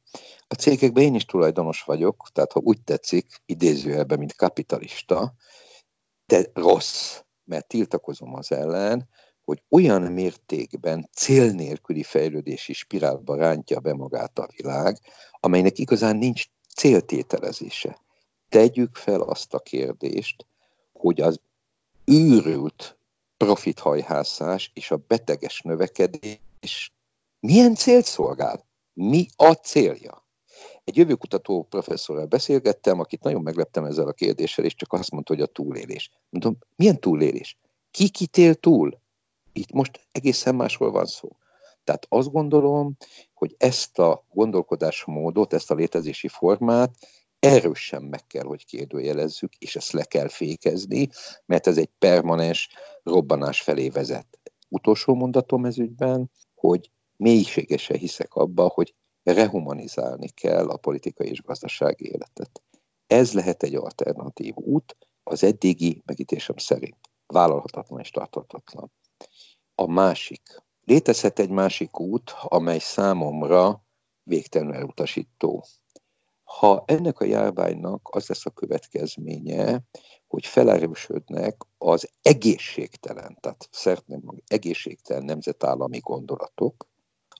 A 0.48 0.54
cégekben 0.54 1.02
én 1.02 1.14
is 1.14 1.24
tulajdonos 1.24 1.82
vagyok, 1.82 2.28
tehát 2.32 2.52
ha 2.52 2.60
úgy 2.60 2.82
tetszik, 2.82 3.26
idézőjelben, 3.46 4.18
mint 4.18 4.34
kapitalista, 4.34 5.34
de 6.26 6.46
rossz, 6.52 7.20
mert 7.44 7.68
tiltakozom 7.68 8.34
az 8.34 8.52
ellen, 8.52 9.08
hogy 9.44 9.62
olyan 9.70 10.02
mértékben 10.02 11.08
cél 11.12 11.52
nélküli 11.52 12.02
fejlődési 12.02 12.72
spirálba 12.72 13.36
rántja 13.36 13.80
be 13.80 13.94
magát 13.94 14.38
a 14.38 14.48
világ, 14.56 14.98
amelynek 15.40 15.78
igazán 15.78 16.16
nincs 16.16 16.44
céltételezése 16.76 18.00
tegyük 18.52 18.96
fel 18.96 19.20
azt 19.20 19.54
a 19.54 19.58
kérdést, 19.58 20.46
hogy 20.92 21.20
az 21.20 21.40
űrült 22.10 22.98
profithajhászás 23.36 24.70
és 24.74 24.90
a 24.90 24.96
beteges 25.06 25.60
növekedés 25.60 26.92
milyen 27.40 27.74
célt 27.74 28.04
szolgál? 28.04 28.66
Mi 28.92 29.26
a 29.36 29.52
célja? 29.52 30.26
Egy 30.84 30.96
jövőkutató 30.96 31.62
professzorral 31.62 32.26
beszélgettem, 32.26 33.00
akit 33.00 33.22
nagyon 33.22 33.42
megleptem 33.42 33.84
ezzel 33.84 34.06
a 34.06 34.12
kérdéssel, 34.12 34.64
és 34.64 34.74
csak 34.74 34.92
azt 34.92 35.10
mondta, 35.10 35.34
hogy 35.34 35.42
a 35.42 35.46
túlélés. 35.46 36.10
Mondom, 36.30 36.58
milyen 36.76 37.00
túlélés? 37.00 37.58
Ki 37.90 38.08
kitél 38.08 38.54
túl? 38.54 39.00
Itt 39.52 39.72
most 39.72 40.06
egészen 40.10 40.54
máshol 40.54 40.90
van 40.90 41.06
szó. 41.06 41.28
Tehát 41.84 42.06
azt 42.08 42.32
gondolom, 42.32 42.96
hogy 43.34 43.54
ezt 43.58 43.98
a 43.98 44.24
gondolkodásmódot, 44.30 45.52
ezt 45.52 45.70
a 45.70 45.74
létezési 45.74 46.28
formát 46.28 46.90
erősen 47.42 48.02
meg 48.02 48.26
kell, 48.26 48.44
hogy 48.44 48.66
kérdőjelezzük, 48.66 49.54
és 49.54 49.76
ezt 49.76 49.92
le 49.92 50.04
kell 50.04 50.28
fékezni, 50.28 51.08
mert 51.46 51.66
ez 51.66 51.78
egy 51.78 51.90
permanens 51.98 52.68
robbanás 53.02 53.60
felé 53.60 53.88
vezet. 53.88 54.38
Utolsó 54.68 55.14
mondatom 55.14 55.64
ez 55.64 55.78
ügyben, 55.78 56.30
hogy 56.54 56.90
mélységesen 57.16 57.96
hiszek 57.96 58.34
abba, 58.34 58.68
hogy 58.74 58.94
rehumanizálni 59.22 60.28
kell 60.28 60.68
a 60.68 60.76
politikai 60.76 61.28
és 61.28 61.42
gazdasági 61.42 62.06
életet. 62.06 62.62
Ez 63.06 63.32
lehet 63.32 63.62
egy 63.62 63.74
alternatív 63.74 64.54
út, 64.56 64.96
az 65.22 65.44
eddigi 65.44 66.02
megítésem 66.04 66.56
szerint 66.56 67.10
vállalhatatlan 67.26 68.00
és 68.00 68.10
tarthatatlan. 68.10 68.92
A 69.74 69.86
másik. 69.86 70.62
Létezhet 70.84 71.38
egy 71.38 71.50
másik 71.50 72.00
út, 72.00 72.34
amely 72.42 72.78
számomra 72.78 73.84
végtelenül 74.22 74.74
elutasító. 74.74 75.64
Ha 76.58 76.82
ennek 76.86 77.20
a 77.20 77.24
járványnak 77.24 78.08
az 78.10 78.26
lesz 78.28 78.46
a 78.46 78.50
következménye, 78.50 79.82
hogy 80.28 80.46
felerősödnek 80.46 81.56
az 81.78 82.08
egészségtelen, 82.22 83.38
tehát 83.40 83.68
szeretném 83.70 84.22
egészségtelen 84.46 85.24
nemzetállami 85.24 85.98
gondolatok, 85.98 86.88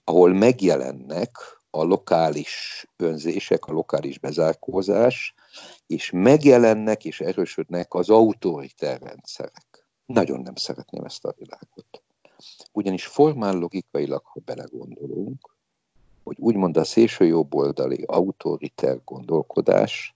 ahol 0.03 0.33
megjelennek 0.33 1.37
a 1.69 1.83
lokális 1.83 2.85
önzések, 2.97 3.65
a 3.65 3.71
lokális 3.71 4.19
bezárkózás, 4.19 5.33
és 5.87 6.11
megjelennek 6.11 7.05
és 7.05 7.19
erősödnek 7.19 7.93
az 7.93 8.09
autoriter 8.09 9.01
rendszerek. 9.01 9.87
Nagyon 10.05 10.41
nem 10.41 10.55
szeretném 10.55 11.03
ezt 11.03 11.25
a 11.25 11.33
világot. 11.37 12.03
Ugyanis 12.71 13.05
formál 13.05 13.53
logikailag, 13.53 14.25
ha 14.25 14.39
belegondolunk, 14.45 15.52
hogy 16.23 16.35
úgymond 16.39 16.77
a 16.77 16.83
szélső 16.83 17.25
jobboldali 17.25 18.03
autoriter 18.07 19.01
gondolkodás 19.05 20.15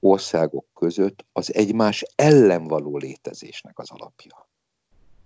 országok 0.00 0.66
között 0.74 1.24
az 1.32 1.54
egymás 1.54 2.04
ellen 2.16 2.64
való 2.64 2.96
létezésnek 2.96 3.78
az 3.78 3.90
alapja. 3.90 4.48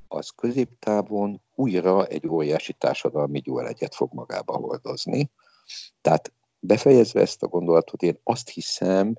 Az 0.09 0.31
középtávon 0.31 1.41
újra 1.55 2.07
egy 2.07 2.29
óriási 2.29 2.73
társadalmi 2.73 3.41
gyúlegyet 3.41 3.95
fog 3.95 4.13
magába 4.13 4.57
hordozni. 4.57 5.31
Tehát 6.01 6.33
befejezve 6.59 7.21
ezt 7.21 7.43
a 7.43 7.47
gondolatot, 7.47 8.03
én 8.03 8.19
azt 8.23 8.49
hiszem, 8.49 9.15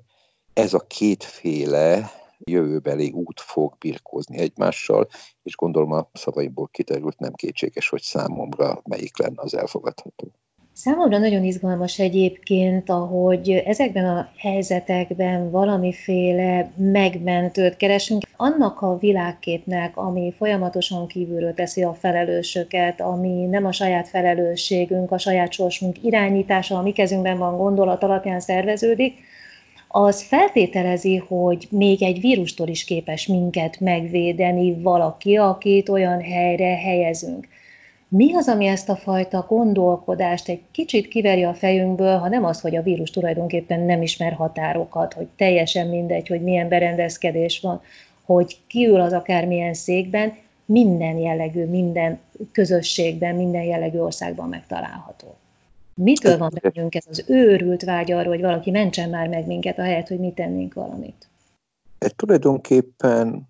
ez 0.52 0.74
a 0.74 0.78
kétféle 0.78 2.10
jövőbeli 2.38 3.10
út 3.10 3.40
fog 3.40 3.76
birkózni 3.78 4.38
egymással, 4.38 5.08
és 5.42 5.56
gondolom 5.56 5.92
a 5.92 6.08
szavaimból 6.12 6.68
kiderült 6.68 7.18
nem 7.18 7.32
kétséges, 7.32 7.88
hogy 7.88 8.02
számomra 8.02 8.82
melyik 8.84 9.18
lenne 9.18 9.42
az 9.42 9.54
elfogadható. 9.54 10.32
Számomra 10.76 11.18
nagyon 11.18 11.44
izgalmas 11.44 11.98
egyébként, 11.98 12.90
ahogy 12.90 13.50
ezekben 13.50 14.04
a 14.04 14.28
helyzetekben 14.36 15.50
valamiféle 15.50 16.70
megmentőt 16.76 17.76
keresünk. 17.76 18.22
Annak 18.36 18.80
a 18.80 18.98
világképnek, 18.98 19.96
ami 19.96 20.34
folyamatosan 20.36 21.06
kívülről 21.06 21.54
teszi 21.54 21.82
a 21.82 21.94
felelősöket, 21.94 23.00
ami 23.00 23.44
nem 23.44 23.64
a 23.64 23.72
saját 23.72 24.08
felelősségünk, 24.08 25.10
a 25.10 25.18
saját 25.18 25.52
sorsunk 25.52 26.02
irányítása, 26.02 26.78
a 26.78 26.82
mi 26.82 26.92
kezünkben 26.92 27.38
van 27.38 27.56
gondolat 27.56 28.02
alapján 28.02 28.40
szerveződik, 28.40 29.14
az 29.88 30.22
feltételezi, 30.22 31.16
hogy 31.16 31.66
még 31.70 32.02
egy 32.02 32.20
vírustól 32.20 32.68
is 32.68 32.84
képes 32.84 33.26
minket 33.26 33.80
megvédeni 33.80 34.80
valaki, 34.82 35.36
akit 35.36 35.88
olyan 35.88 36.20
helyre 36.20 36.76
helyezünk. 36.76 37.48
Mi 38.16 38.34
az, 38.34 38.48
ami 38.48 38.66
ezt 38.66 38.88
a 38.88 38.96
fajta 38.96 39.46
gondolkodást 39.48 40.48
egy 40.48 40.62
kicsit 40.70 41.08
kiveri 41.08 41.42
a 41.42 41.54
fejünkből, 41.54 42.16
ha 42.16 42.28
nem 42.28 42.44
az, 42.44 42.60
hogy 42.60 42.76
a 42.76 42.82
vírus 42.82 43.10
tulajdonképpen 43.10 43.80
nem 43.80 44.02
ismer 44.02 44.32
határokat, 44.32 45.12
hogy 45.12 45.26
teljesen 45.36 45.88
mindegy, 45.88 46.28
hogy 46.28 46.42
milyen 46.42 46.68
berendezkedés 46.68 47.60
van, 47.60 47.80
hogy 48.24 48.58
kiül 48.66 49.00
az 49.00 49.12
akármilyen 49.12 49.74
székben, 49.74 50.32
minden 50.64 51.16
jellegű, 51.16 51.64
minden 51.64 52.20
közösségben, 52.52 53.34
minden 53.34 53.62
jellegű 53.62 53.98
országban 53.98 54.48
megtalálható. 54.48 55.36
Mitől 55.94 56.38
van 56.38 56.52
bennünk 56.60 56.94
ez 56.94 57.04
az 57.08 57.24
őrült 57.26 57.84
vágy 57.84 58.12
arra, 58.12 58.28
hogy 58.28 58.40
valaki 58.40 58.70
mentsen 58.70 59.10
már 59.10 59.28
meg 59.28 59.46
minket, 59.46 59.78
ahelyett, 59.78 60.08
hogy 60.08 60.18
mi 60.18 60.32
tennénk 60.32 60.74
valamit? 60.74 61.28
Ez 61.98 62.10
tulajdonképpen 62.16 63.48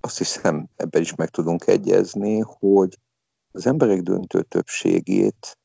azt 0.00 0.18
hiszem, 0.18 0.66
ebben 0.76 1.00
is 1.00 1.14
meg 1.14 1.28
tudunk 1.28 1.66
egyezni, 1.66 2.38
hogy 2.58 2.98
az 3.54 3.66
emberek 3.66 4.00
döntő 4.00 4.42
többségét 4.42 5.58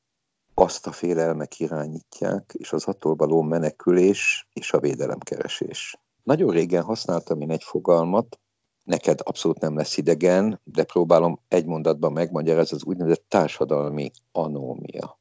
azt 0.53 0.87
a 0.87 0.91
félelmek 0.91 1.59
irányítják, 1.59 2.53
és 2.57 2.73
az 2.73 2.85
attól 2.85 3.15
való 3.15 3.41
menekülés 3.41 4.47
és 4.53 4.73
a 4.73 4.79
védelemkeresés. 4.79 5.97
Nagyon 6.23 6.51
régen 6.51 6.83
használtam 6.83 7.41
én 7.41 7.51
egy 7.51 7.63
fogalmat, 7.63 8.39
neked 8.83 9.19
abszolút 9.23 9.59
nem 9.59 9.75
lesz 9.75 9.97
idegen, 9.97 10.61
de 10.63 10.83
próbálom 10.83 11.39
egy 11.47 11.65
mondatban 11.65 12.11
megmagyarázni, 12.11 12.75
az 12.75 12.83
úgynevezett 12.83 13.25
társadalmi 13.27 14.11
anómia. 14.31 15.19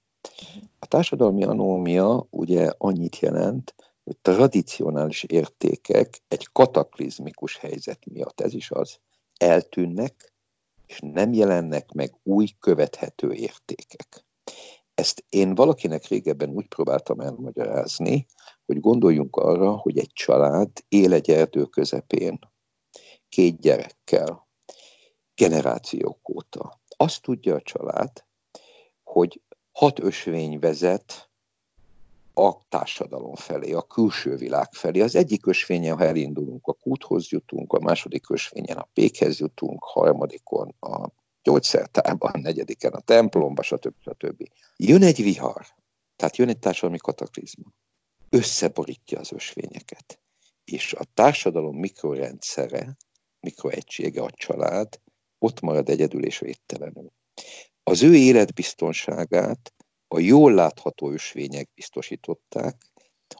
A 0.79 0.87
társadalmi 0.87 1.45
anómia 1.45 2.27
ugye 2.31 2.73
annyit 2.79 3.19
jelent, 3.19 3.75
hogy 4.05 4.17
tradicionális 4.23 5.23
értékek 5.23 6.23
egy 6.29 6.49
kataklizmikus 6.53 7.57
helyzet 7.57 8.07
miatt, 8.07 8.41
ez 8.41 8.55
is 8.55 8.71
az, 8.71 8.99
eltűnnek, 9.37 10.33
és 10.89 10.99
nem 11.01 11.33
jelennek 11.33 11.93
meg 11.93 12.15
új 12.23 12.49
követhető 12.61 13.33
értékek. 13.33 14.25
Ezt 14.95 15.25
én 15.29 15.55
valakinek 15.55 16.07
régebben 16.07 16.51
úgy 16.51 16.67
próbáltam 16.67 17.21
elmagyarázni, 17.21 18.27
hogy 18.67 18.81
gondoljunk 18.81 19.37
arra, 19.37 19.71
hogy 19.71 19.99
egy 19.99 20.13
család 20.13 20.71
él 20.89 21.13
egy 21.13 21.31
erdő 21.31 21.65
közepén, 21.65 22.39
két 23.29 23.61
gyerekkel, 23.61 24.49
generációk 25.35 26.29
óta. 26.29 26.81
Azt 26.97 27.23
tudja 27.23 27.55
a 27.55 27.63
család, 27.63 28.25
hogy 29.03 29.41
hat 29.73 29.99
ösvény 29.99 30.59
vezet 30.59 31.31
a 32.35 32.69
társadalom 32.69 33.35
felé, 33.35 33.73
a 33.73 33.83
külső 33.83 34.37
világ 34.37 34.73
felé. 34.73 35.01
Az 35.01 35.15
egyik 35.15 35.47
ösvényen, 35.47 35.97
ha 35.97 36.05
elindulunk, 36.05 36.67
a 36.67 36.73
kúthoz 36.89 37.29
jutunk, 37.29 37.73
a 37.73 37.81
második 37.81 38.31
ösvényen 38.31 38.77
a 38.77 38.89
pékhez 38.93 39.39
jutunk, 39.39 39.85
harmadikon 39.85 40.75
a 40.81 41.09
gyógyszertárban, 41.43 42.41
negyediken 42.41 42.93
a 42.93 43.01
templomba, 43.01 43.63
stb. 43.63 43.95
stb. 44.01 44.49
Jön 44.77 45.03
egy 45.03 45.23
vihar, 45.23 45.67
tehát 46.17 46.37
jön 46.37 46.49
egy 46.49 46.59
társadalmi 46.59 46.99
kataklizma, 46.99 47.73
összeborítja 48.29 49.19
az 49.19 49.33
ösvényeket, 49.33 50.21
és 50.65 50.93
a 50.93 51.05
társadalom 51.15 51.77
mikrorendszere, 51.77 52.97
mikroegysége, 53.41 54.23
a 54.23 54.31
család 54.31 55.01
ott 55.39 55.61
marad 55.61 55.89
egyedül 55.89 56.25
és 56.25 56.39
védtelenül. 56.39 57.13
Az 57.83 58.03
ő 58.03 58.15
életbiztonságát 58.15 59.75
a 60.09 60.19
jól 60.19 60.53
látható 60.53 61.11
ösvények 61.11 61.69
biztosították, 61.75 62.77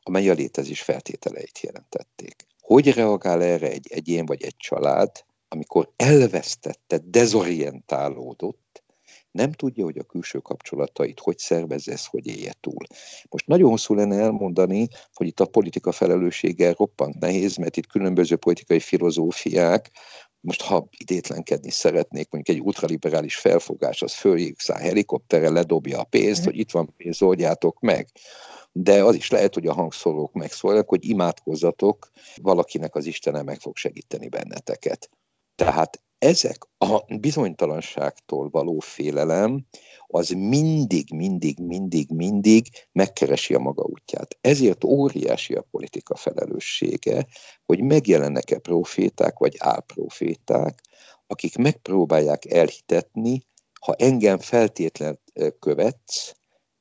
amely 0.03 0.29
a 0.29 0.33
létezés 0.33 0.83
feltételeit 0.83 1.61
jelentették. 1.61 2.47
Hogy 2.69 2.93
reagál 2.93 3.43
erre 3.43 3.71
egy 3.71 3.87
egyén 3.91 4.27
vagy 4.27 4.43
egy 4.43 4.57
család, 4.57 5.11
amikor 5.49 5.91
elvesztette, 5.97 6.99
dezorientálódott, 7.05 8.83
nem 9.31 9.53
tudja, 9.53 9.85
hogy 9.85 9.99
a 9.99 10.03
külső 10.03 10.39
kapcsolatait 10.39 11.21
hogy 11.21 11.39
szervezze, 11.39 11.93
ezt 11.93 12.07
hogy 12.07 12.27
élje 12.27 12.55
túl. 12.61 12.87
Most 13.31 13.47
nagyon 13.47 13.71
hosszú 13.71 13.95
lenne 13.95 14.19
elmondani, 14.19 14.89
hogy 15.13 15.27
itt 15.27 15.41
a 15.41 15.47
politika 15.47 15.93
felelőssége 15.93 16.73
roppant 16.73 17.19
nehéz, 17.19 17.57
mert 17.57 17.77
itt 17.77 17.87
különböző 17.87 18.37
politikai 18.37 18.81
filozófiák 18.81 19.91
most 20.41 20.63
ha 20.63 20.89
idétlenkedni 20.99 21.71
szeretnék, 21.71 22.31
mondjuk 22.31 22.57
egy 22.57 22.65
ultraliberális 22.65 23.37
felfogás, 23.37 24.03
az 24.03 24.13
följük 24.13 24.61
száll 24.61 24.81
helikopterrel, 24.81 25.53
ledobja 25.53 26.01
a 26.01 26.05
pénzt, 26.05 26.45
hogy 26.45 26.59
itt 26.59 26.71
van 26.71 26.95
pénz, 26.97 27.23
oldjátok 27.23 27.81
meg. 27.81 28.09
De 28.73 29.05
az 29.05 29.15
is 29.15 29.31
lehet, 29.31 29.55
hogy 29.55 29.67
a 29.67 29.73
hangszórók 29.73 30.33
megszólnak, 30.33 30.89
hogy 30.89 31.09
imádkozzatok, 31.09 32.11
valakinek 32.37 32.95
az 32.95 33.07
Istene 33.07 33.43
meg 33.43 33.61
fog 33.61 33.77
segíteni 33.77 34.29
benneteket. 34.29 35.11
Tehát 35.55 36.03
ezek 36.19 36.67
a 36.79 37.17
bizonytalanságtól 37.21 38.49
való 38.51 38.79
félelem, 38.79 39.67
az 40.07 40.29
mindig, 40.29 41.13
mindig, 41.13 41.59
mindig, 41.59 42.11
mindig 42.11 42.67
megkeresi 42.93 43.55
a 43.55 43.59
maga 43.59 43.83
útját. 43.83 44.39
Ezért 44.41 44.85
óriási 44.85 45.55
a 45.55 45.67
politika 45.71 46.17
felelőssége, 46.17 47.27
hogy 47.65 47.81
megjelennek-e 47.81 48.59
proféták 48.59 49.39
vagy 49.39 49.55
álproféták, 49.59 50.81
akik 51.27 51.57
megpróbálják 51.57 52.45
elhitetni, 52.53 53.47
ha 53.81 53.95
engem 53.95 54.39
feltétlen 54.39 55.21
követsz, 55.59 56.35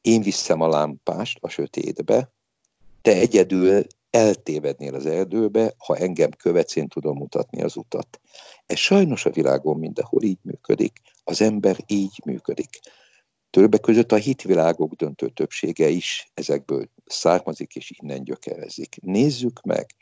én 0.07 0.21
viszem 0.21 0.61
a 0.61 0.67
lámpást 0.67 1.37
a 1.41 1.49
sötétbe, 1.49 2.31
te 3.01 3.11
egyedül 3.11 3.83
eltévednél 4.09 4.95
az 4.95 5.05
erdőbe, 5.05 5.73
ha 5.77 5.97
engem 5.97 6.29
követsz, 6.31 6.75
én 6.75 6.87
tudom 6.87 7.17
mutatni 7.17 7.61
az 7.61 7.75
utat. 7.75 8.19
Ez 8.65 8.77
sajnos 8.77 9.25
a 9.25 9.29
világon 9.31 9.79
mindenhol 9.79 10.23
így 10.23 10.39
működik, 10.41 11.01
az 11.23 11.41
ember 11.41 11.77
így 11.87 12.21
működik. 12.25 12.79
Többek 13.49 13.81
között 13.81 14.11
a 14.11 14.15
hitvilágok 14.15 14.93
döntő 14.93 15.29
többsége 15.29 15.87
is 15.87 16.31
ezekből 16.33 16.89
származik 17.05 17.75
és 17.75 17.93
innen 18.01 18.23
gyökerezik. 18.23 18.95
Nézzük 19.01 19.61
meg 19.61 19.95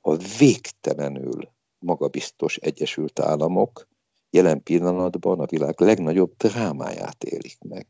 a 0.00 0.16
végtelenül 0.16 1.52
magabiztos 1.78 2.56
Egyesült 2.56 3.20
Államok 3.20 3.88
jelen 4.30 4.62
pillanatban 4.62 5.40
a 5.40 5.46
világ 5.46 5.80
legnagyobb 5.80 6.36
drámáját 6.36 7.24
élik 7.24 7.58
meg. 7.60 7.86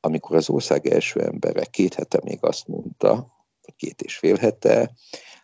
Amikor 0.00 0.36
az 0.36 0.50
ország 0.50 0.86
első 0.86 1.20
embere 1.20 1.64
két 1.64 1.94
hete 1.94 2.20
még 2.24 2.38
azt 2.40 2.66
mondta, 2.66 3.32
két 3.76 4.02
és 4.02 4.16
fél 4.16 4.36
hete, 4.36 4.92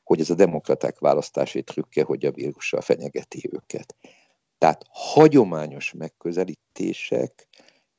hogy 0.05 0.21
ez 0.21 0.31
a 0.31 0.35
demokraták 0.35 0.99
választási 0.99 1.63
trükke, 1.63 2.05
hogy 2.05 2.27
a 2.27 2.33
vírussal 2.33 2.81
fenyegeti 2.81 3.51
őket. 3.53 3.97
Tehát 4.59 4.85
hagyományos 4.91 5.93
megközelítések 5.93 7.49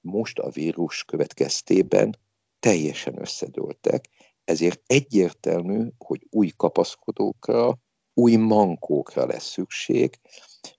most 0.01 0.39
a 0.39 0.49
vírus 0.49 1.03
következtében 1.03 2.17
teljesen 2.59 3.21
összedőltek, 3.21 4.09
ezért 4.43 4.81
egyértelmű, 4.87 5.87
hogy 5.97 6.27
új 6.29 6.51
kapaszkodókra, 6.57 7.77
új 8.13 8.35
mankókra 8.35 9.25
lesz 9.25 9.49
szükség, 9.49 10.19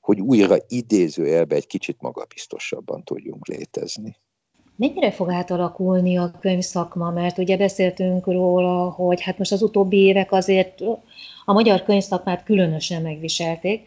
hogy 0.00 0.20
újra 0.20 0.56
idézőjelbe 0.68 1.54
egy 1.54 1.66
kicsit 1.66 2.00
magabiztosabban 2.00 3.04
tudjunk 3.04 3.46
létezni. 3.46 4.16
Mennyire 4.76 5.10
fog 5.10 5.30
átalakulni 5.30 6.16
a 6.16 6.30
könyvszakma? 6.40 7.10
Mert 7.10 7.38
ugye 7.38 7.56
beszéltünk 7.56 8.26
róla, 8.26 8.90
hogy 8.90 9.20
hát 9.20 9.38
most 9.38 9.52
az 9.52 9.62
utóbbi 9.62 9.96
évek 9.96 10.32
azért 10.32 10.80
a 11.44 11.52
magyar 11.52 11.82
könyvszakmát 11.82 12.44
különösen 12.44 13.02
megviselték. 13.02 13.86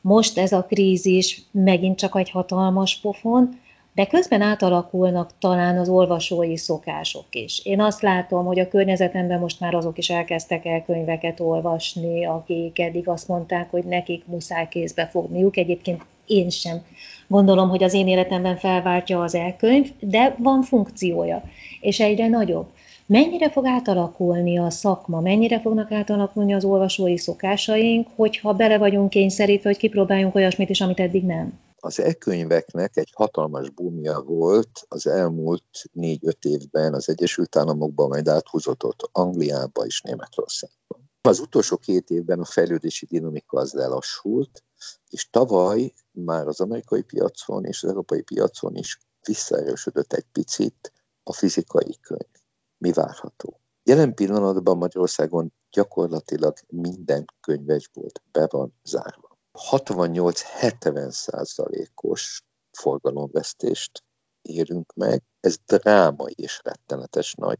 Most 0.00 0.38
ez 0.38 0.52
a 0.52 0.64
krízis 0.64 1.42
megint 1.50 1.98
csak 1.98 2.16
egy 2.16 2.30
hatalmas 2.30 3.00
pofon, 3.00 3.60
de 3.98 4.06
közben 4.06 4.40
átalakulnak 4.40 5.30
talán 5.38 5.78
az 5.78 5.88
olvasói 5.88 6.56
szokások 6.56 7.24
is. 7.30 7.60
Én 7.64 7.80
azt 7.80 8.02
látom, 8.02 8.44
hogy 8.44 8.58
a 8.58 8.68
környezetemben 8.68 9.40
most 9.40 9.60
már 9.60 9.74
azok 9.74 9.98
is 9.98 10.10
elkezdtek 10.10 10.64
el 10.64 10.84
könyveket 10.84 11.40
olvasni, 11.40 12.26
akik 12.26 12.78
eddig 12.78 13.08
azt 13.08 13.28
mondták, 13.28 13.70
hogy 13.70 13.84
nekik 13.84 14.26
muszáj 14.26 14.68
kézbe 14.68 15.06
fogniuk. 15.06 15.56
Egyébként 15.56 16.02
én 16.26 16.50
sem 16.50 16.84
gondolom, 17.26 17.68
hogy 17.68 17.82
az 17.82 17.94
én 17.94 18.08
életemben 18.08 18.56
felváltja 18.56 19.22
az 19.22 19.34
elkönyv, 19.34 19.92
de 20.00 20.34
van 20.38 20.62
funkciója, 20.62 21.42
és 21.80 22.00
egyre 22.00 22.28
nagyobb. 22.28 22.66
Mennyire 23.06 23.50
fog 23.50 23.66
átalakulni 23.66 24.58
a 24.58 24.70
szakma, 24.70 25.20
mennyire 25.20 25.60
fognak 25.60 25.92
átalakulni 25.92 26.54
az 26.54 26.64
olvasói 26.64 27.16
szokásaink, 27.16 28.08
hogyha 28.16 28.52
bele 28.52 28.78
vagyunk 28.78 29.10
kényszerítve, 29.10 29.68
hogy 29.68 29.78
kipróbáljunk 29.78 30.34
olyasmit 30.34 30.70
is, 30.70 30.80
amit 30.80 31.00
eddig 31.00 31.24
nem? 31.24 31.52
Az 31.80 32.00
e-könyveknek 32.00 32.96
egy 32.96 33.10
hatalmas 33.14 33.70
bumja 33.70 34.20
volt 34.20 34.84
az 34.88 35.06
elmúlt 35.06 35.64
négy-öt 35.92 36.44
évben 36.44 36.94
az 36.94 37.08
Egyesült 37.08 37.56
Államokban, 37.56 38.08
majd 38.08 38.28
áthúzott 38.28 39.08
Angliába 39.12 39.84
és 39.84 40.00
Németországban. 40.00 41.10
Az 41.20 41.38
utolsó 41.38 41.76
két 41.76 42.10
évben 42.10 42.40
a 42.40 42.44
fejlődési 42.44 43.06
dinamika 43.06 43.58
az 43.58 43.72
lelassult, 43.72 44.64
és 45.08 45.30
tavaly 45.30 45.92
már 46.10 46.46
az 46.46 46.60
amerikai 46.60 47.02
piacon 47.02 47.64
és 47.64 47.82
az 47.82 47.88
európai 47.88 48.22
piacon 48.22 48.76
is 48.76 48.98
visszaerősödött 49.26 50.12
egy 50.12 50.26
picit 50.32 50.92
a 51.22 51.32
fizikai 51.32 51.98
könyv. 52.00 52.30
Mi 52.78 52.92
várható? 52.92 53.60
Jelen 53.82 54.14
pillanatban 54.14 54.76
Magyarországon 54.76 55.52
gyakorlatilag 55.70 56.56
minden 56.68 57.24
könyvesbolt 57.40 58.22
be 58.32 58.46
van 58.50 58.74
zárva. 58.84 59.27
68-70 59.70 61.10
százalékos 61.10 62.42
forgalomvesztést 62.72 64.04
érünk 64.42 64.92
meg. 64.94 65.22
Ez 65.40 65.56
drámai 65.66 66.32
és 66.36 66.60
rettenetes 66.64 67.34
nagy. 67.34 67.58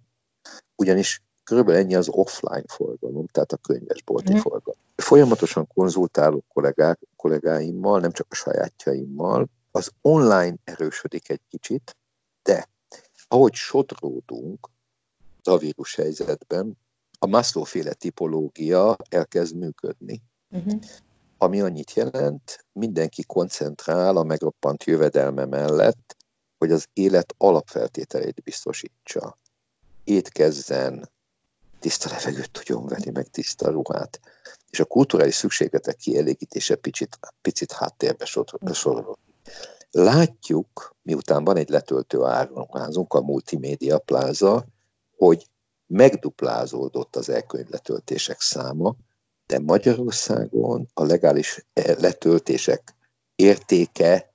Ugyanis 0.76 1.22
körülbelül 1.44 1.80
ennyi 1.80 1.94
az 1.94 2.08
offline 2.08 2.64
forgalom, 2.66 3.26
tehát 3.26 3.52
a 3.52 3.56
könyvesbolti 3.56 4.32
mm. 4.32 4.36
forgalom. 4.36 4.80
Folyamatosan 4.96 5.66
konzultálok 5.66 6.44
kollégák, 6.48 7.00
kollégáimmal, 7.16 8.00
nem 8.00 8.10
csak 8.10 8.26
a 8.30 8.34
sajátjaimmal. 8.34 9.48
Az 9.70 9.90
online 10.00 10.56
erősödik 10.64 11.28
egy 11.28 11.40
kicsit, 11.48 11.96
de 12.42 12.68
ahogy 13.28 13.54
sodródunk 13.54 14.68
a 15.42 15.58
vírus 15.58 15.94
helyzetben, 15.94 16.78
a 17.18 17.26
Maslow 17.26 17.64
féle 17.64 17.92
tipológia 17.92 18.96
elkezd 19.08 19.56
működni. 19.56 20.22
Uh-huh 20.50 20.80
ami 21.38 21.61
annyit 21.61 21.92
jelent, 21.92 22.64
mindenki 22.72 23.24
koncentrál 23.24 24.16
a 24.16 24.22
megroppant 24.22 24.85
jövedelme 24.85 25.44
mellett, 25.44 26.16
hogy 26.59 26.72
az 26.72 26.87
élet 26.92 27.35
alapfeltételeit 27.37 28.42
biztosítsa. 28.42 29.38
Étkezzen, 30.05 31.11
tiszta 31.79 32.11
levegőt 32.11 32.51
tudjon 32.51 32.87
venni, 32.87 33.11
meg 33.11 33.29
tiszta 33.29 33.70
ruhát. 33.70 34.20
És 34.70 34.81
a 34.81 34.85
kulturális 34.85 35.35
szükségletek 35.35 35.96
kielégítése 35.96 36.74
picit, 36.74 37.18
picit 37.42 37.72
háttérbe 37.72 38.24
sorol. 38.72 39.18
Látjuk, 39.90 40.94
miután 41.03 41.44
van 41.44 41.57
egy 41.57 41.68
letöltő 41.68 42.24
áruházunk, 42.24 43.14
a 43.14 43.20
Multimédia 43.20 43.98
Plaza, 43.98 44.64
hogy 45.16 45.46
megduplázódott 45.87 47.16
az 47.16 47.29
elkönyv 47.29 47.68
letöltések 47.68 48.40
száma, 48.40 48.96
de 49.48 49.58
Magyarországon 49.58 50.88
a 50.94 51.04
legális 51.04 51.66
eh, 51.72 51.96
letöltések 51.96 52.94
értéke 53.34 54.34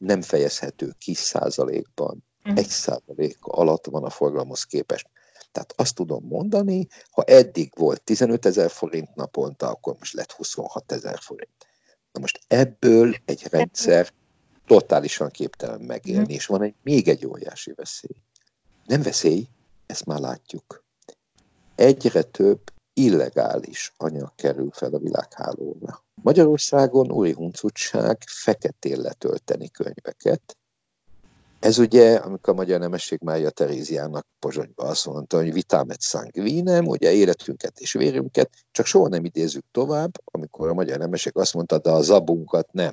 nem 0.00 0.22
fejezhető 0.22 0.92
kis 0.98 1.18
százalékban. 1.18 2.24
Mhm. 2.42 2.56
Egy 2.56 2.68
százalék 2.68 3.38
alatt 3.40 3.86
van 3.86 4.04
a 4.04 4.10
forgalomhoz 4.10 4.64
képest. 4.64 5.10
Tehát 5.52 5.72
azt 5.76 5.94
tudom 5.94 6.24
mondani, 6.24 6.86
ha 7.10 7.22
eddig 7.22 7.72
volt 7.76 8.02
15 8.02 8.46
ezer 8.46 8.70
forint 8.70 9.14
naponta, 9.14 9.68
akkor 9.68 9.96
most 9.98 10.12
lett 10.12 10.32
26 10.32 10.92
ezer 10.92 11.18
forint. 11.20 11.66
Na 12.12 12.20
most 12.20 12.40
ebből 12.48 13.14
egy 13.24 13.46
rendszer 13.50 14.12
totálisan 14.66 15.30
képtelen 15.30 15.80
megélni, 15.80 16.22
mhm. 16.22 16.30
és 16.30 16.46
van 16.46 16.62
egy 16.62 16.74
még 16.82 17.08
egy 17.08 17.26
óriási 17.26 17.72
veszély. 17.72 18.22
Nem 18.86 19.02
veszély, 19.02 19.46
ezt 19.86 20.06
már 20.06 20.20
látjuk. 20.20 20.84
Egyre 21.74 22.22
több 22.22 22.71
illegális 22.94 23.92
anyag 23.96 24.34
kerül 24.34 24.70
fel 24.70 24.94
a 24.94 24.98
világhálóra. 24.98 26.04
Magyarországon 26.22 27.12
új 27.12 27.32
huncutság 27.32 28.22
feketén 28.26 29.00
letölteni 29.00 29.70
könyveket. 29.70 30.56
Ez 31.58 31.78
ugye, 31.78 32.14
amikor 32.14 32.52
a 32.52 32.56
magyar 32.56 32.80
nemesség 32.80 33.20
Mária 33.20 33.50
Teréziának 33.50 34.26
Pozsonyban 34.38 34.86
azt 34.86 35.06
mondta, 35.06 35.36
hogy 35.36 35.52
vitámet 35.52 36.02
sanguinem, 36.02 36.86
ugye 36.86 37.12
életünket 37.12 37.78
és 37.80 37.92
vérünket, 37.92 38.50
csak 38.70 38.86
soha 38.86 39.08
nem 39.08 39.24
idézzük 39.24 39.64
tovább, 39.70 40.10
amikor 40.24 40.68
a 40.68 40.74
magyar 40.74 40.98
nemesség 40.98 41.36
azt 41.36 41.54
mondta, 41.54 41.78
de 41.78 41.90
a 41.90 42.02
zabunkat 42.02 42.72
nem. 42.72 42.92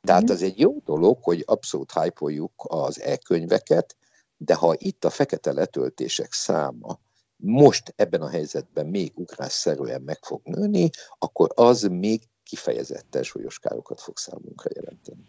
Tehát 0.00 0.22
mhm. 0.22 0.32
az 0.32 0.42
egy 0.42 0.58
jó 0.58 0.78
dolog, 0.84 1.18
hogy 1.22 1.42
abszolút 1.46 1.92
hype 1.92 2.48
az 2.56 3.00
e-könyveket, 3.00 3.96
de 4.36 4.54
ha 4.54 4.74
itt 4.76 5.04
a 5.04 5.10
fekete 5.10 5.52
letöltések 5.52 6.32
száma 6.32 6.98
most 7.40 7.92
ebben 7.96 8.20
a 8.20 8.28
helyzetben 8.28 8.86
még 8.86 9.12
ugrásszerűen 9.14 10.02
meg 10.02 10.18
fog 10.20 10.40
nőni, 10.44 10.90
akkor 11.18 11.50
az 11.54 11.82
még 11.82 12.20
kifejezetten 12.44 13.22
súlyos 13.22 13.58
károkat 13.58 14.00
fog 14.00 14.16
számunkra 14.16 14.70
jelenteni. 14.74 15.20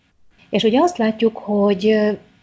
És 0.50 0.64
ugye 0.64 0.80
azt 0.82 0.98
látjuk, 0.98 1.38
hogy 1.38 1.96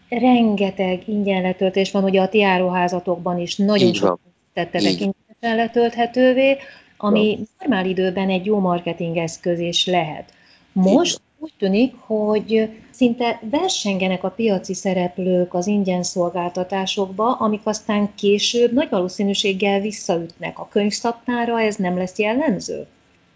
rengeteg 0.09 1.07
ingyen 1.07 1.41
letöltés 1.41 1.91
van, 1.91 2.03
ugye 2.03 2.21
a 2.21 2.29
ti 2.29 2.43
áruházatokban 2.43 3.39
is 3.39 3.55
nagyon 3.55 3.93
sok 3.93 4.19
tettetek 4.53 4.91
ingyenesen 4.91 5.55
letölthetővé, 5.55 6.57
ami 6.97 7.39
normál 7.59 7.85
időben 7.85 8.29
egy 8.29 8.45
jó 8.45 8.59
marketingeszköz 8.59 9.59
is 9.59 9.85
lehet. 9.85 10.33
Most 10.71 11.21
úgy 11.39 11.53
tűnik, 11.57 11.95
hogy 11.99 12.69
szinte 12.91 13.39
versengenek 13.49 14.23
a 14.23 14.29
piaci 14.29 14.73
szereplők 14.73 15.53
az 15.53 15.67
ingyen 15.67 16.03
szolgáltatásokba, 16.03 17.35
amik 17.35 17.61
aztán 17.63 18.15
később 18.15 18.73
nagy 18.73 18.89
valószínűséggel 18.89 19.79
visszaütnek. 19.79 20.59
A 20.59 20.67
könyvszakmára 20.67 21.61
ez 21.61 21.75
nem 21.75 21.97
lesz 21.97 22.17
jellemző? 22.17 22.87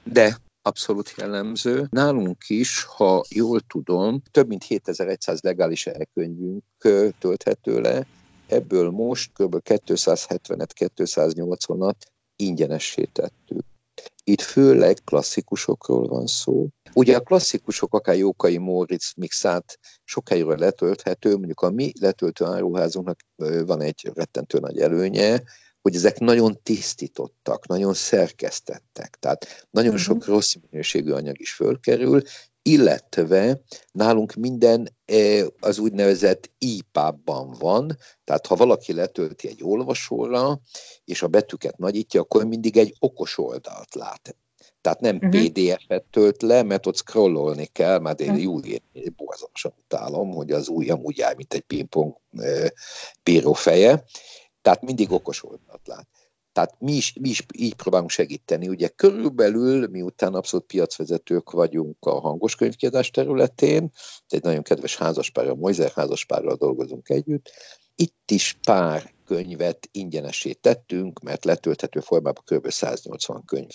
De 0.04 0.38
abszolút 0.62 1.14
jellemző. 1.18 1.88
Nálunk 1.90 2.38
is, 2.48 2.84
ha 2.84 3.24
jól 3.30 3.60
tudom, 3.60 4.22
több 4.32 4.48
mint 4.48 4.64
7100 4.64 5.42
legális 5.42 5.88
elkönyvünk 5.88 6.64
tölthető 7.20 7.82
le, 7.82 8.06
ebből 8.48 8.90
most 8.90 9.32
kb. 9.34 9.56
270-et, 9.64 10.92
280-at 10.96 11.96
ingyenessé 12.36 13.04
tettük. 13.04 13.66
Itt 14.24 14.42
főleg 14.42 14.98
klasszikusokról 15.04 16.08
van 16.08 16.28
szó. 16.28 16.68
Ugye 16.94 17.16
a 17.16 17.20
klasszikusok, 17.20 17.94
akár 17.94 18.18
Jókai 18.18 18.58
Móricz 18.58 19.14
mixát 19.16 19.80
sokáig 20.04 20.44
letölthető, 20.44 21.36
mondjuk 21.36 21.62
a 21.62 21.70
mi 21.70 21.92
letöltő 22.00 22.46
áruházunknak 22.46 23.20
van 23.66 23.82
egy 23.82 24.12
rettentő 24.14 24.60
nagy 24.60 24.80
előnye, 24.80 25.44
hogy 25.82 25.96
ezek 25.96 26.20
nagyon 26.20 26.60
tisztítottak, 26.64 27.68
nagyon 27.68 27.94
szerkesztettek, 27.94 29.18
tehát 29.20 29.68
nagyon 29.70 29.94
uh-huh. 29.94 30.06
sok 30.06 30.26
rossz 30.26 30.56
minőségű 30.70 31.12
anyag 31.12 31.40
is 31.40 31.54
fölkerül, 31.54 32.22
illetve 32.62 33.62
nálunk 33.92 34.34
minden 34.34 34.90
e, 35.06 35.46
az 35.60 35.80
úgynevezett 35.80 36.52
IPAB-ban 36.58 37.56
van, 37.60 37.98
tehát 38.24 38.48
ha 38.48 38.56
valaki 38.56 38.94
letölti 38.94 39.48
egy 39.48 39.64
olvasóra, 39.64 40.60
és 41.06 41.22
a 41.22 41.28
betűket 41.28 41.78
nagyítja, 41.78 42.22
akkor 42.22 42.46
mindig 42.46 42.78
egy 42.78 42.96
okos 43.00 43.38
oldalt 43.38 43.96
lát. 43.96 44.36
Tehát 44.82 45.00
nem 45.00 45.16
uh-huh. 45.16 45.34
Mhm. 45.34 45.46
PDF-et 45.46 46.04
tölt 46.04 46.42
le, 46.42 46.64
mert 46.64 46.86
ott 46.86 46.96
scrollolni 46.96 47.66
kell, 47.66 48.00
mert 48.00 48.22
én 48.22 48.30
uh-huh. 48.30 48.54
úgy 48.54 48.82
borzalmasan 49.16 49.74
utálom, 49.84 50.32
hogy 50.32 50.52
az 50.52 50.68
ujjam 50.68 51.00
úgy 51.04 51.22
áll, 51.22 51.34
mint 51.36 51.54
egy 51.54 51.62
pingpong 51.62 52.16
bíró 53.24 53.54
feje. 53.54 54.04
Tehát 54.62 54.82
mindig 54.82 55.12
okos 55.12 55.44
oldalt 55.44 55.88
lát. 55.88 56.08
Tehát 56.54 56.76
mi 56.80 56.92
is, 56.92 57.14
mi 57.22 57.30
is 57.30 57.46
így 57.58 57.74
próbálunk 57.74 58.10
segíteni. 58.10 58.68
Ugye 58.68 58.88
körülbelül, 58.88 59.88
miután 59.88 60.34
abszolút 60.34 60.66
piacvezetők 60.66 61.52
vagyunk 61.52 62.06
a 62.06 62.20
hangos 62.20 62.56
könyvkiadás 62.56 63.12
területén, 63.12 63.92
egy 64.28 64.44
nagyon 64.44 64.64
kedves 64.64 64.98
házaspár, 64.98 65.48
a 65.48 65.56
Moiser 65.56 65.92
házaspárral 65.96 66.56
dolgozunk 66.56 67.10
együtt, 67.10 67.52
itt 67.96 68.32
is 68.32 68.58
pár 68.66 69.14
könyvet 69.26 69.90
ingyenesé 69.92 70.54
tettünk, 70.54 71.20
mert 71.20 71.46
letölthető 71.46 72.00
formában 72.00 72.44
kb. 72.46 72.70
180 72.70 73.44
könyv, 73.46 73.70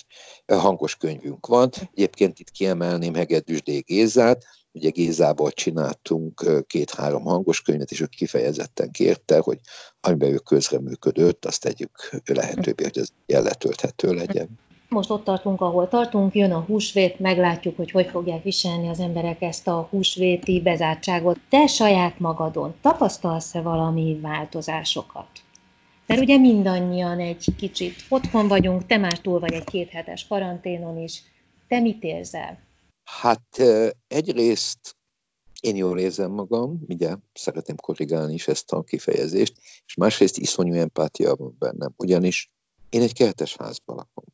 hangos 0.46 0.96
könyvünk 0.96 1.46
van. 1.46 1.70
Egyébként 1.94 2.38
itt 2.38 2.50
kiemelném 2.50 3.14
Hegedűs 3.14 3.62
D. 3.62 3.70
Gézát, 3.84 4.44
ugye 4.76 4.90
Gézából 4.90 5.50
csináltunk 5.50 6.64
két-három 6.66 7.22
hangos 7.22 7.62
könyvet, 7.62 7.90
és 7.90 8.00
ő 8.00 8.06
kifejezetten 8.06 8.90
kérte, 8.90 9.38
hogy 9.38 9.58
amiben 10.00 10.30
ő 10.30 10.36
közreműködött, 10.36 11.44
azt 11.44 11.60
tegyük 11.60 12.10
lehetővé, 12.24 12.82
hogy 12.82 12.98
ez 12.98 13.08
letölthető 13.26 14.14
legyen. 14.14 14.48
Most 14.88 15.10
ott 15.10 15.24
tartunk, 15.24 15.60
ahol 15.60 15.88
tartunk, 15.88 16.34
jön 16.34 16.52
a 16.52 16.60
húsvét, 16.60 17.18
meglátjuk, 17.18 17.76
hogy 17.76 17.90
hogy 17.90 18.06
fogják 18.06 18.42
viselni 18.42 18.88
az 18.88 19.00
emberek 19.00 19.42
ezt 19.42 19.68
a 19.68 19.88
húsvéti 19.90 20.60
bezártságot. 20.60 21.38
Te 21.48 21.66
saját 21.66 22.18
magadon 22.18 22.74
tapasztalsz-e 22.80 23.60
valami 23.60 24.18
változásokat? 24.22 25.26
Mert 26.06 26.20
ugye 26.20 26.38
mindannyian 26.38 27.18
egy 27.18 27.44
kicsit 27.56 27.94
otthon 28.08 28.48
vagyunk, 28.48 28.86
te 28.86 28.96
már 28.96 29.18
túl 29.18 29.40
vagy 29.40 29.52
egy 29.52 29.64
kéthetes 29.64 30.26
karanténon 30.26 30.98
is. 30.98 31.22
Te 31.68 31.80
mit 31.80 32.02
érzel? 32.02 32.65
Hát 33.06 33.62
egyrészt 34.06 34.96
én 35.60 35.76
jól 35.76 35.98
érzem 35.98 36.30
magam, 36.30 36.84
ugye 36.88 37.16
szeretném 37.32 37.76
korrigálni 37.76 38.34
is 38.34 38.48
ezt 38.48 38.72
a 38.72 38.82
kifejezést, 38.82 39.54
és 39.86 39.94
másrészt 39.94 40.38
iszonyú 40.38 40.74
empátia 40.74 41.34
van 41.34 41.56
bennem, 41.58 41.92
ugyanis 41.96 42.50
én 42.90 43.02
egy 43.02 43.12
kertes 43.12 43.56
házban 43.56 43.96
lakom. 43.96 44.24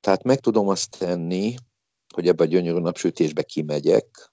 Tehát 0.00 0.22
meg 0.22 0.40
tudom 0.40 0.68
azt 0.68 0.98
tenni, 0.98 1.54
hogy 2.14 2.28
ebbe 2.28 2.42
a 2.42 2.46
gyönyörű 2.46 2.78
napsütésbe 2.78 3.42
kimegyek, 3.42 4.32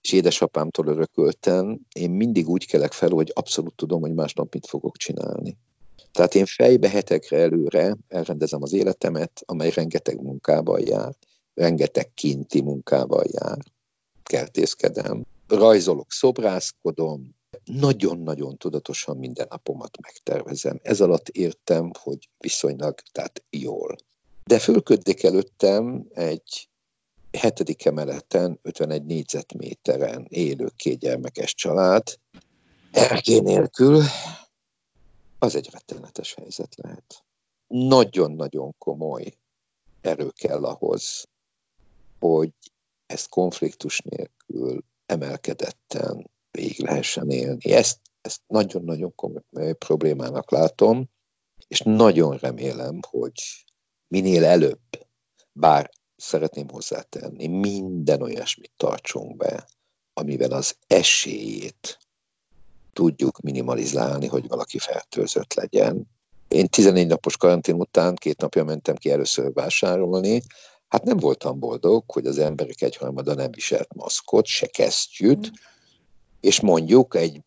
és 0.00 0.12
édesapámtól 0.12 0.86
örököltem, 0.86 1.78
én 1.94 2.10
mindig 2.10 2.48
úgy 2.48 2.66
kelek 2.66 2.92
fel, 2.92 3.10
hogy 3.10 3.30
abszolút 3.34 3.74
tudom, 3.74 4.00
hogy 4.00 4.14
másnap 4.14 4.54
mit 4.54 4.66
fogok 4.66 4.96
csinálni. 4.96 5.56
Tehát 6.12 6.34
én 6.34 6.46
fejbe 6.46 6.88
hetekre 6.88 7.38
előre 7.38 7.96
elrendezem 8.08 8.62
az 8.62 8.72
életemet, 8.72 9.42
amely 9.44 9.70
rengeteg 9.70 10.22
munkával 10.22 10.80
jár, 10.80 11.14
rengeteg 11.58 12.14
kinti 12.14 12.60
munkával 12.60 13.24
jár, 13.30 13.58
kertészkedem, 14.22 15.24
rajzolok, 15.46 16.12
szobrászkodom, 16.12 17.36
nagyon-nagyon 17.64 18.56
tudatosan 18.56 19.16
minden 19.16 19.46
napomat 19.50 20.00
megtervezem. 20.02 20.78
Ez 20.82 21.00
alatt 21.00 21.28
értem, 21.28 21.90
hogy 21.98 22.28
viszonylag, 22.38 22.94
tehát 23.12 23.44
jól. 23.50 23.96
De 24.44 24.58
fölköddik 24.58 25.22
előttem 25.22 26.06
egy 26.10 26.68
hetedik 27.32 27.84
emeleten, 27.84 28.58
51 28.62 29.04
négyzetméteren 29.04 30.26
élő 30.28 30.70
kétgyermekes 30.76 31.54
család, 31.54 32.18
erké 32.92 33.38
nélkül, 33.38 34.02
az 35.38 35.54
egy 35.54 35.68
rettenetes 35.72 36.34
helyzet 36.34 36.74
lehet. 36.76 37.24
Nagyon-nagyon 37.66 38.74
komoly 38.78 39.32
erő 40.00 40.30
kell 40.30 40.64
ahhoz, 40.64 41.28
hogy 42.18 42.50
ezt 43.06 43.28
konfliktus 43.28 44.00
nélkül 44.00 44.84
emelkedetten 45.06 46.30
végig 46.50 46.80
lehessen 46.80 47.30
élni. 47.30 47.72
Ezt, 47.72 47.98
ezt 48.20 48.40
nagyon-nagyon 48.46 49.14
komoly 49.14 49.74
problémának 49.78 50.50
látom, 50.50 51.08
és 51.68 51.80
nagyon 51.80 52.36
remélem, 52.36 52.98
hogy 53.10 53.42
minél 54.08 54.44
előbb, 54.44 54.80
bár 55.52 55.90
szeretném 56.16 56.68
hozzátenni, 56.68 57.46
minden 57.46 58.22
olyasmit 58.22 58.72
tartsunk 58.76 59.36
be, 59.36 59.68
amivel 60.12 60.50
az 60.50 60.76
esélyét 60.86 61.98
tudjuk 62.92 63.40
minimalizálni, 63.40 64.26
hogy 64.26 64.48
valaki 64.48 64.78
fertőzött 64.78 65.54
legyen. 65.54 66.08
Én 66.48 66.66
14 66.66 67.06
napos 67.06 67.36
karantén 67.36 67.74
után 67.74 68.14
két 68.14 68.40
napja 68.40 68.64
mentem 68.64 68.96
ki 68.96 69.10
először 69.10 69.52
vásárolni, 69.52 70.42
hát 70.88 71.04
nem 71.04 71.16
voltam 71.16 71.58
boldog, 71.58 72.04
hogy 72.06 72.26
az 72.26 72.38
emberek 72.38 72.82
egyharmada 72.82 73.34
nem 73.34 73.50
viselt 73.50 73.94
maszkot, 73.94 74.46
se 74.46 74.66
kesztyűt, 74.66 75.48
mm. 75.48 75.52
és 76.40 76.60
mondjuk 76.60 77.14
egy 77.14 77.42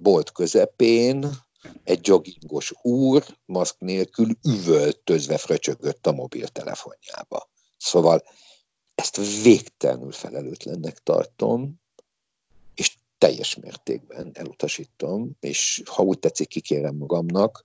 bolt 0.00 0.32
közepén 0.32 1.30
egy 1.84 2.06
joggingos 2.06 2.72
úr 2.82 3.24
maszk 3.44 3.78
nélkül 3.78 4.28
üvöltözve 4.44 5.38
fröcsögött 5.38 6.06
a 6.06 6.12
mobiltelefonjába. 6.12 7.48
Szóval 7.76 8.22
ezt 8.94 9.42
végtelenül 9.42 10.12
felelőtlennek 10.12 10.98
tartom, 10.98 11.80
és 12.74 12.98
teljes 13.18 13.54
mértékben 13.54 14.30
elutasítom, 14.34 15.30
és 15.40 15.82
ha 15.84 16.02
úgy 16.02 16.18
tetszik, 16.18 16.48
kikérem 16.48 16.96
magamnak, 16.96 17.64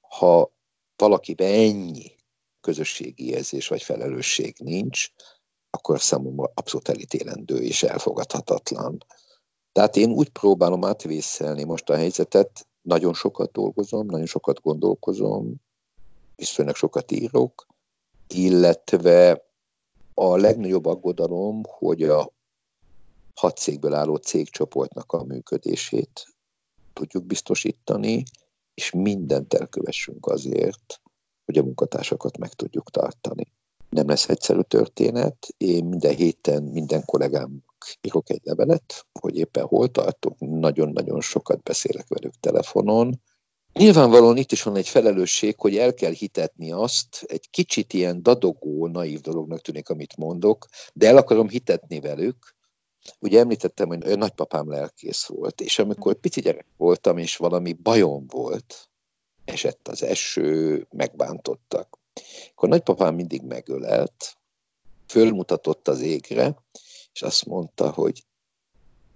ha 0.00 0.52
valakiben 0.96 1.52
ennyi 1.52 2.13
közösségi 2.64 3.28
érzés 3.28 3.68
vagy 3.68 3.82
felelősség 3.82 4.56
nincs, 4.58 5.08
akkor 5.70 6.00
számomra 6.00 6.50
abszolút 6.54 6.88
elítélendő 6.88 7.56
és 7.56 7.82
elfogadhatatlan. 7.82 9.04
Tehát 9.72 9.96
én 9.96 10.10
úgy 10.10 10.28
próbálom 10.28 10.84
átvészelni 10.84 11.64
most 11.64 11.90
a 11.90 11.96
helyzetet, 11.96 12.66
nagyon 12.82 13.14
sokat 13.14 13.52
dolgozom, 13.52 14.06
nagyon 14.06 14.26
sokat 14.26 14.60
gondolkozom, 14.60 15.54
viszonylag 16.36 16.74
sokat 16.74 17.12
írok, 17.12 17.66
illetve 18.28 19.44
a 20.14 20.36
legnagyobb 20.36 20.86
aggodalom, 20.86 21.62
hogy 21.66 22.02
a 22.02 22.32
hat 23.34 23.56
cégből 23.56 23.94
álló 23.94 24.16
cégcsoportnak 24.16 25.12
a 25.12 25.24
működését 25.24 26.26
tudjuk 26.92 27.24
biztosítani, 27.24 28.22
és 28.74 28.90
mindent 28.90 29.54
elkövessünk 29.54 30.26
azért, 30.26 31.00
hogy 31.44 31.58
a 31.58 31.62
munkatársakat 31.62 32.38
meg 32.38 32.52
tudjuk 32.52 32.90
tartani. 32.90 33.46
Nem 33.90 34.08
lesz 34.08 34.28
egyszerű 34.28 34.60
történet. 34.60 35.48
Én 35.56 35.84
minden 35.84 36.14
héten 36.14 36.62
minden 36.62 37.04
kollégámnak 37.04 37.86
írok 38.00 38.30
egy 38.30 38.40
levelet, 38.44 39.06
hogy 39.20 39.36
éppen 39.36 39.64
hol 39.64 39.88
tartok, 39.88 40.38
nagyon-nagyon 40.38 41.20
sokat 41.20 41.62
beszélek 41.62 42.08
velük 42.08 42.34
telefonon. 42.40 43.20
Nyilvánvalóan 43.72 44.36
itt 44.36 44.52
is 44.52 44.62
van 44.62 44.76
egy 44.76 44.88
felelősség, 44.88 45.54
hogy 45.58 45.76
el 45.76 45.94
kell 45.94 46.12
hitetni 46.12 46.72
azt, 46.72 47.24
egy 47.26 47.50
kicsit 47.50 47.92
ilyen 47.92 48.22
dadogó, 48.22 48.86
naív 48.86 49.20
dolognak 49.20 49.60
tűnik, 49.60 49.88
amit 49.88 50.16
mondok, 50.16 50.66
de 50.92 51.06
el 51.06 51.16
akarom 51.16 51.48
hitetni 51.48 52.00
velük, 52.00 52.54
Ugye 53.20 53.38
említettem, 53.38 53.88
hogy 53.88 54.18
nagypapám 54.18 54.68
lelkész 54.68 55.26
volt, 55.26 55.60
és 55.60 55.78
amikor 55.78 56.14
pici 56.14 56.40
gyerek 56.40 56.66
voltam, 56.76 57.18
és 57.18 57.36
valami 57.36 57.72
bajom 57.72 58.26
volt, 58.26 58.88
esett 59.44 59.88
az 59.88 60.02
eső, 60.02 60.86
megbántottak. 60.90 61.98
Akkor 62.50 62.68
nagypapám 62.68 63.14
mindig 63.14 63.42
megölelt, 63.42 64.36
fölmutatott 65.06 65.88
az 65.88 66.00
égre, 66.00 66.56
és 67.12 67.22
azt 67.22 67.44
mondta, 67.44 67.90
hogy 67.90 68.24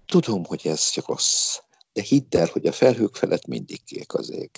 tudom, 0.07 0.45
hogy 0.45 0.67
ez 0.67 0.95
rossz, 0.95 1.59
de 1.93 2.03
hidd 2.03 2.37
el, 2.37 2.47
hogy 2.47 2.67
a 2.67 2.73
felhők 2.73 3.15
felett 3.15 3.47
mindig 3.47 3.85
kék 3.85 4.15
az 4.15 4.31
ég. 4.31 4.51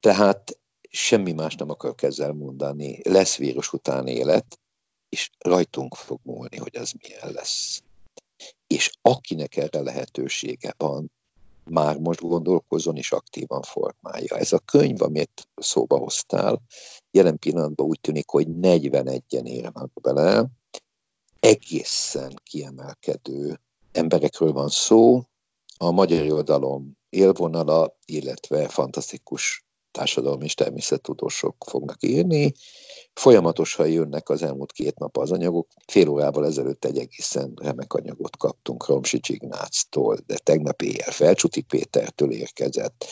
Tehát 0.00 0.58
semmi 0.90 1.32
más 1.32 1.54
nem 1.54 1.70
akar 1.70 1.94
ezzel 1.96 2.32
mondani. 2.32 3.00
Lesz 3.02 3.36
vírus 3.36 3.72
után 3.72 4.06
élet, 4.06 4.60
és 5.08 5.30
rajtunk 5.38 5.94
fog 5.94 6.20
múlni, 6.22 6.56
hogy 6.56 6.76
az 6.76 6.92
milyen 7.02 7.32
lesz. 7.32 7.82
És 8.66 8.90
akinek 9.02 9.56
erre 9.56 9.80
lehetősége 9.80 10.74
van, 10.76 11.12
már 11.64 11.98
most 11.98 12.20
gondolkozon 12.20 12.96
és 12.96 13.12
aktívan 13.12 13.62
formálja. 13.62 14.36
Ez 14.36 14.52
a 14.52 14.58
könyv, 14.58 15.02
amit 15.02 15.48
szóba 15.54 15.98
hoztál, 15.98 16.62
jelen 17.10 17.38
pillanatban 17.38 17.86
úgy 17.86 18.00
tűnik, 18.00 18.28
hogy 18.28 18.46
41-en 18.60 19.44
érnek 19.44 20.00
bele, 20.00 20.46
egészen 21.40 22.40
kiemelkedő 22.42 23.60
emberekről 23.92 24.52
van 24.52 24.68
szó, 24.68 25.22
a 25.78 25.90
magyar 25.90 26.32
oldalon 26.32 26.98
élvonala, 27.08 27.96
illetve 28.04 28.68
fantasztikus 28.68 29.64
társadalmi 29.92 30.44
és 30.44 30.54
természettudósok 30.54 31.56
fognak 31.66 32.02
írni. 32.02 32.52
Folyamatosan 33.14 33.88
jönnek 33.88 34.28
az 34.28 34.42
elmúlt 34.42 34.72
két 34.72 34.98
nap 34.98 35.16
az 35.16 35.32
anyagok. 35.32 35.68
Fél 35.86 36.08
órával 36.08 36.46
ezelőtt 36.46 36.84
egy 36.84 36.98
egészen 36.98 37.52
remek 37.56 37.92
anyagot 37.92 38.36
kaptunk 38.36 38.86
Romsics 38.86 39.28
Ignáctól, 39.28 40.18
de 40.26 40.36
tegnap 40.36 40.82
éjjel 40.82 41.10
Felcsuti 41.10 41.60
Pétertől 41.60 42.32
érkezett. 42.32 43.04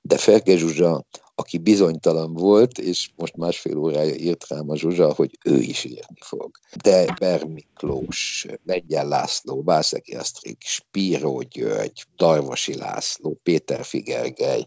De 0.00 0.16
Ferge 0.16 0.56
Zsuzsa 0.56 1.04
aki 1.38 1.58
bizonytalan 1.58 2.32
volt, 2.32 2.78
és 2.78 3.10
most 3.16 3.36
másfél 3.36 3.76
órája 3.76 4.14
írt 4.14 4.48
rám 4.48 4.70
a 4.70 4.76
Zsuzsa, 4.76 5.14
hogy 5.14 5.38
ő 5.44 5.56
is 5.56 5.84
írni 5.84 6.18
fog. 6.20 6.50
De 6.82 7.14
Ber 7.18 7.44
Miklós, 7.44 8.46
Lengyel 8.64 9.08
László, 9.08 9.62
Vászeki 9.62 10.14
Asztrik, 10.14 10.62
Spíró 10.62 11.40
György, 11.40 12.04
Darvasi 12.16 12.76
László, 12.76 13.40
Péter 13.42 13.84
Figergely, 13.84 14.66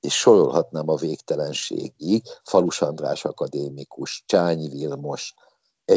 és 0.00 0.14
sorolhatnám 0.18 0.88
a 0.88 0.94
végtelenségig, 0.94 2.22
Falus 2.44 2.82
András 2.82 3.24
akadémikus, 3.24 4.22
Csányi 4.26 4.68
Vilmos, 4.68 5.34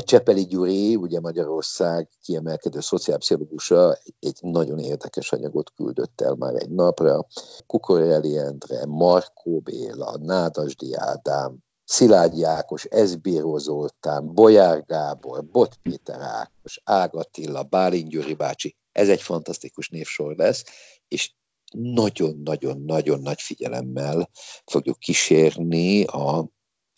Csepeli 0.02 0.46
Gyuri, 0.46 0.96
ugye 0.96 1.20
Magyarország 1.20 2.10
kiemelkedő 2.22 2.80
szociálpszichológusa, 2.80 3.98
egy 4.20 4.38
nagyon 4.42 4.80
érdekes 4.80 5.32
anyagot 5.32 5.72
küldött 5.76 6.22
el 6.22 6.36
már 6.36 6.56
egy 6.56 6.70
napra. 6.70 7.26
Kukoreli 7.66 8.38
Endre, 8.38 8.86
Markó 8.86 9.60
Béla, 9.60 10.18
Nádasdi 10.18 10.94
Ádám, 10.94 11.58
Szilágyi 11.86 12.44
Ákos, 12.44 12.86
Ezbíró 12.86 13.58
Zoltán, 13.58 14.34
Bolyár 14.34 14.86
Gábor, 14.86 15.46
Bot 15.46 15.76
Péter 15.84 16.22
Ákos, 16.22 16.82
Ágatilla, 16.84 17.63
Bálint 17.63 18.10
Gyuri 18.10 18.34
bácsi. 18.34 18.76
Ez 18.92 19.10
egy 19.10 19.22
fantasztikus 19.22 19.89
névsor 19.89 20.36
lesz, 20.36 20.63
és 21.08 21.34
nagyon-nagyon-nagyon 21.74 23.22
nagy 23.22 23.42
figyelemmel 23.42 24.30
fogjuk 24.66 25.00
kísérni 25.00 26.04
a 26.04 26.48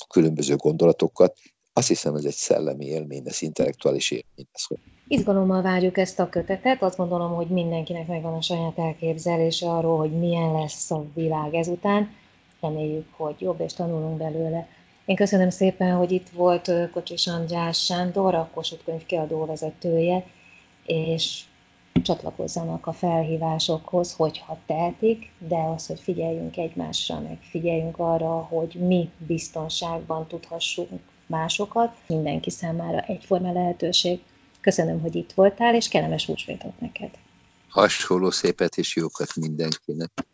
különböző 0.07 0.55
gondolatokat, 0.55 1.37
azt 1.73 1.87
hiszem, 1.87 2.15
ez 2.15 2.25
egy 2.25 2.33
szellemi 2.33 2.85
élmény, 2.85 3.21
ez 3.25 3.41
intellektuális 3.41 4.11
élmény. 4.11 4.47
Ez. 4.51 4.65
Izgalommal 5.07 5.61
várjuk 5.61 5.97
ezt 5.97 6.19
a 6.19 6.29
kötetet, 6.29 6.81
azt 6.83 6.97
gondolom, 6.97 7.33
hogy 7.33 7.47
mindenkinek 7.47 8.07
megvan 8.07 8.33
a 8.33 8.41
saját 8.41 8.77
elképzelése 8.77 9.69
arról, 9.69 9.97
hogy 9.97 10.19
milyen 10.19 10.51
lesz 10.51 10.91
a 10.91 11.05
világ 11.13 11.53
ezután. 11.53 12.09
Reméljük, 12.61 13.05
hogy 13.11 13.35
jobb 13.39 13.59
és 13.59 13.73
tanulunk 13.73 14.17
belőle. 14.17 14.67
Én 15.05 15.15
köszönöm 15.15 15.49
szépen, 15.49 15.95
hogy 15.95 16.11
itt 16.11 16.29
volt 16.29 16.71
Kocsis 16.91 17.27
András 17.27 17.83
Sándor, 17.83 18.35
a 18.35 18.49
Kossuth 18.53 18.83
könyv 18.83 19.05
kiadó 19.05 19.45
vezetője, 19.45 20.25
és 20.85 21.43
csatlakozzanak 22.01 22.87
a 22.87 22.93
felhívásokhoz, 22.93 24.13
hogyha 24.13 24.59
tehetik, 24.65 25.31
de 25.37 25.57
az, 25.75 25.87
hogy 25.87 25.99
figyeljünk 25.99 26.57
egymásra, 26.57 27.19
meg 27.19 27.37
figyeljünk 27.41 27.99
arra, 27.99 28.31
hogy 28.31 28.73
mi 28.73 29.09
biztonságban 29.17 30.27
tudhassunk 30.27 31.01
másokat, 31.27 31.95
mindenki 32.07 32.49
számára 32.49 32.99
egyforma 32.99 33.51
lehetőség. 33.51 34.19
Köszönöm, 34.61 35.01
hogy 35.01 35.15
itt 35.15 35.33
voltál, 35.33 35.75
és 35.75 35.87
kellemes 35.87 36.25
húsvétot 36.25 36.79
neked. 36.79 37.09
Hasonló 37.69 38.29
szépet 38.29 38.77
és 38.77 38.95
jókat 38.95 39.35
mindenkinek. 39.35 40.25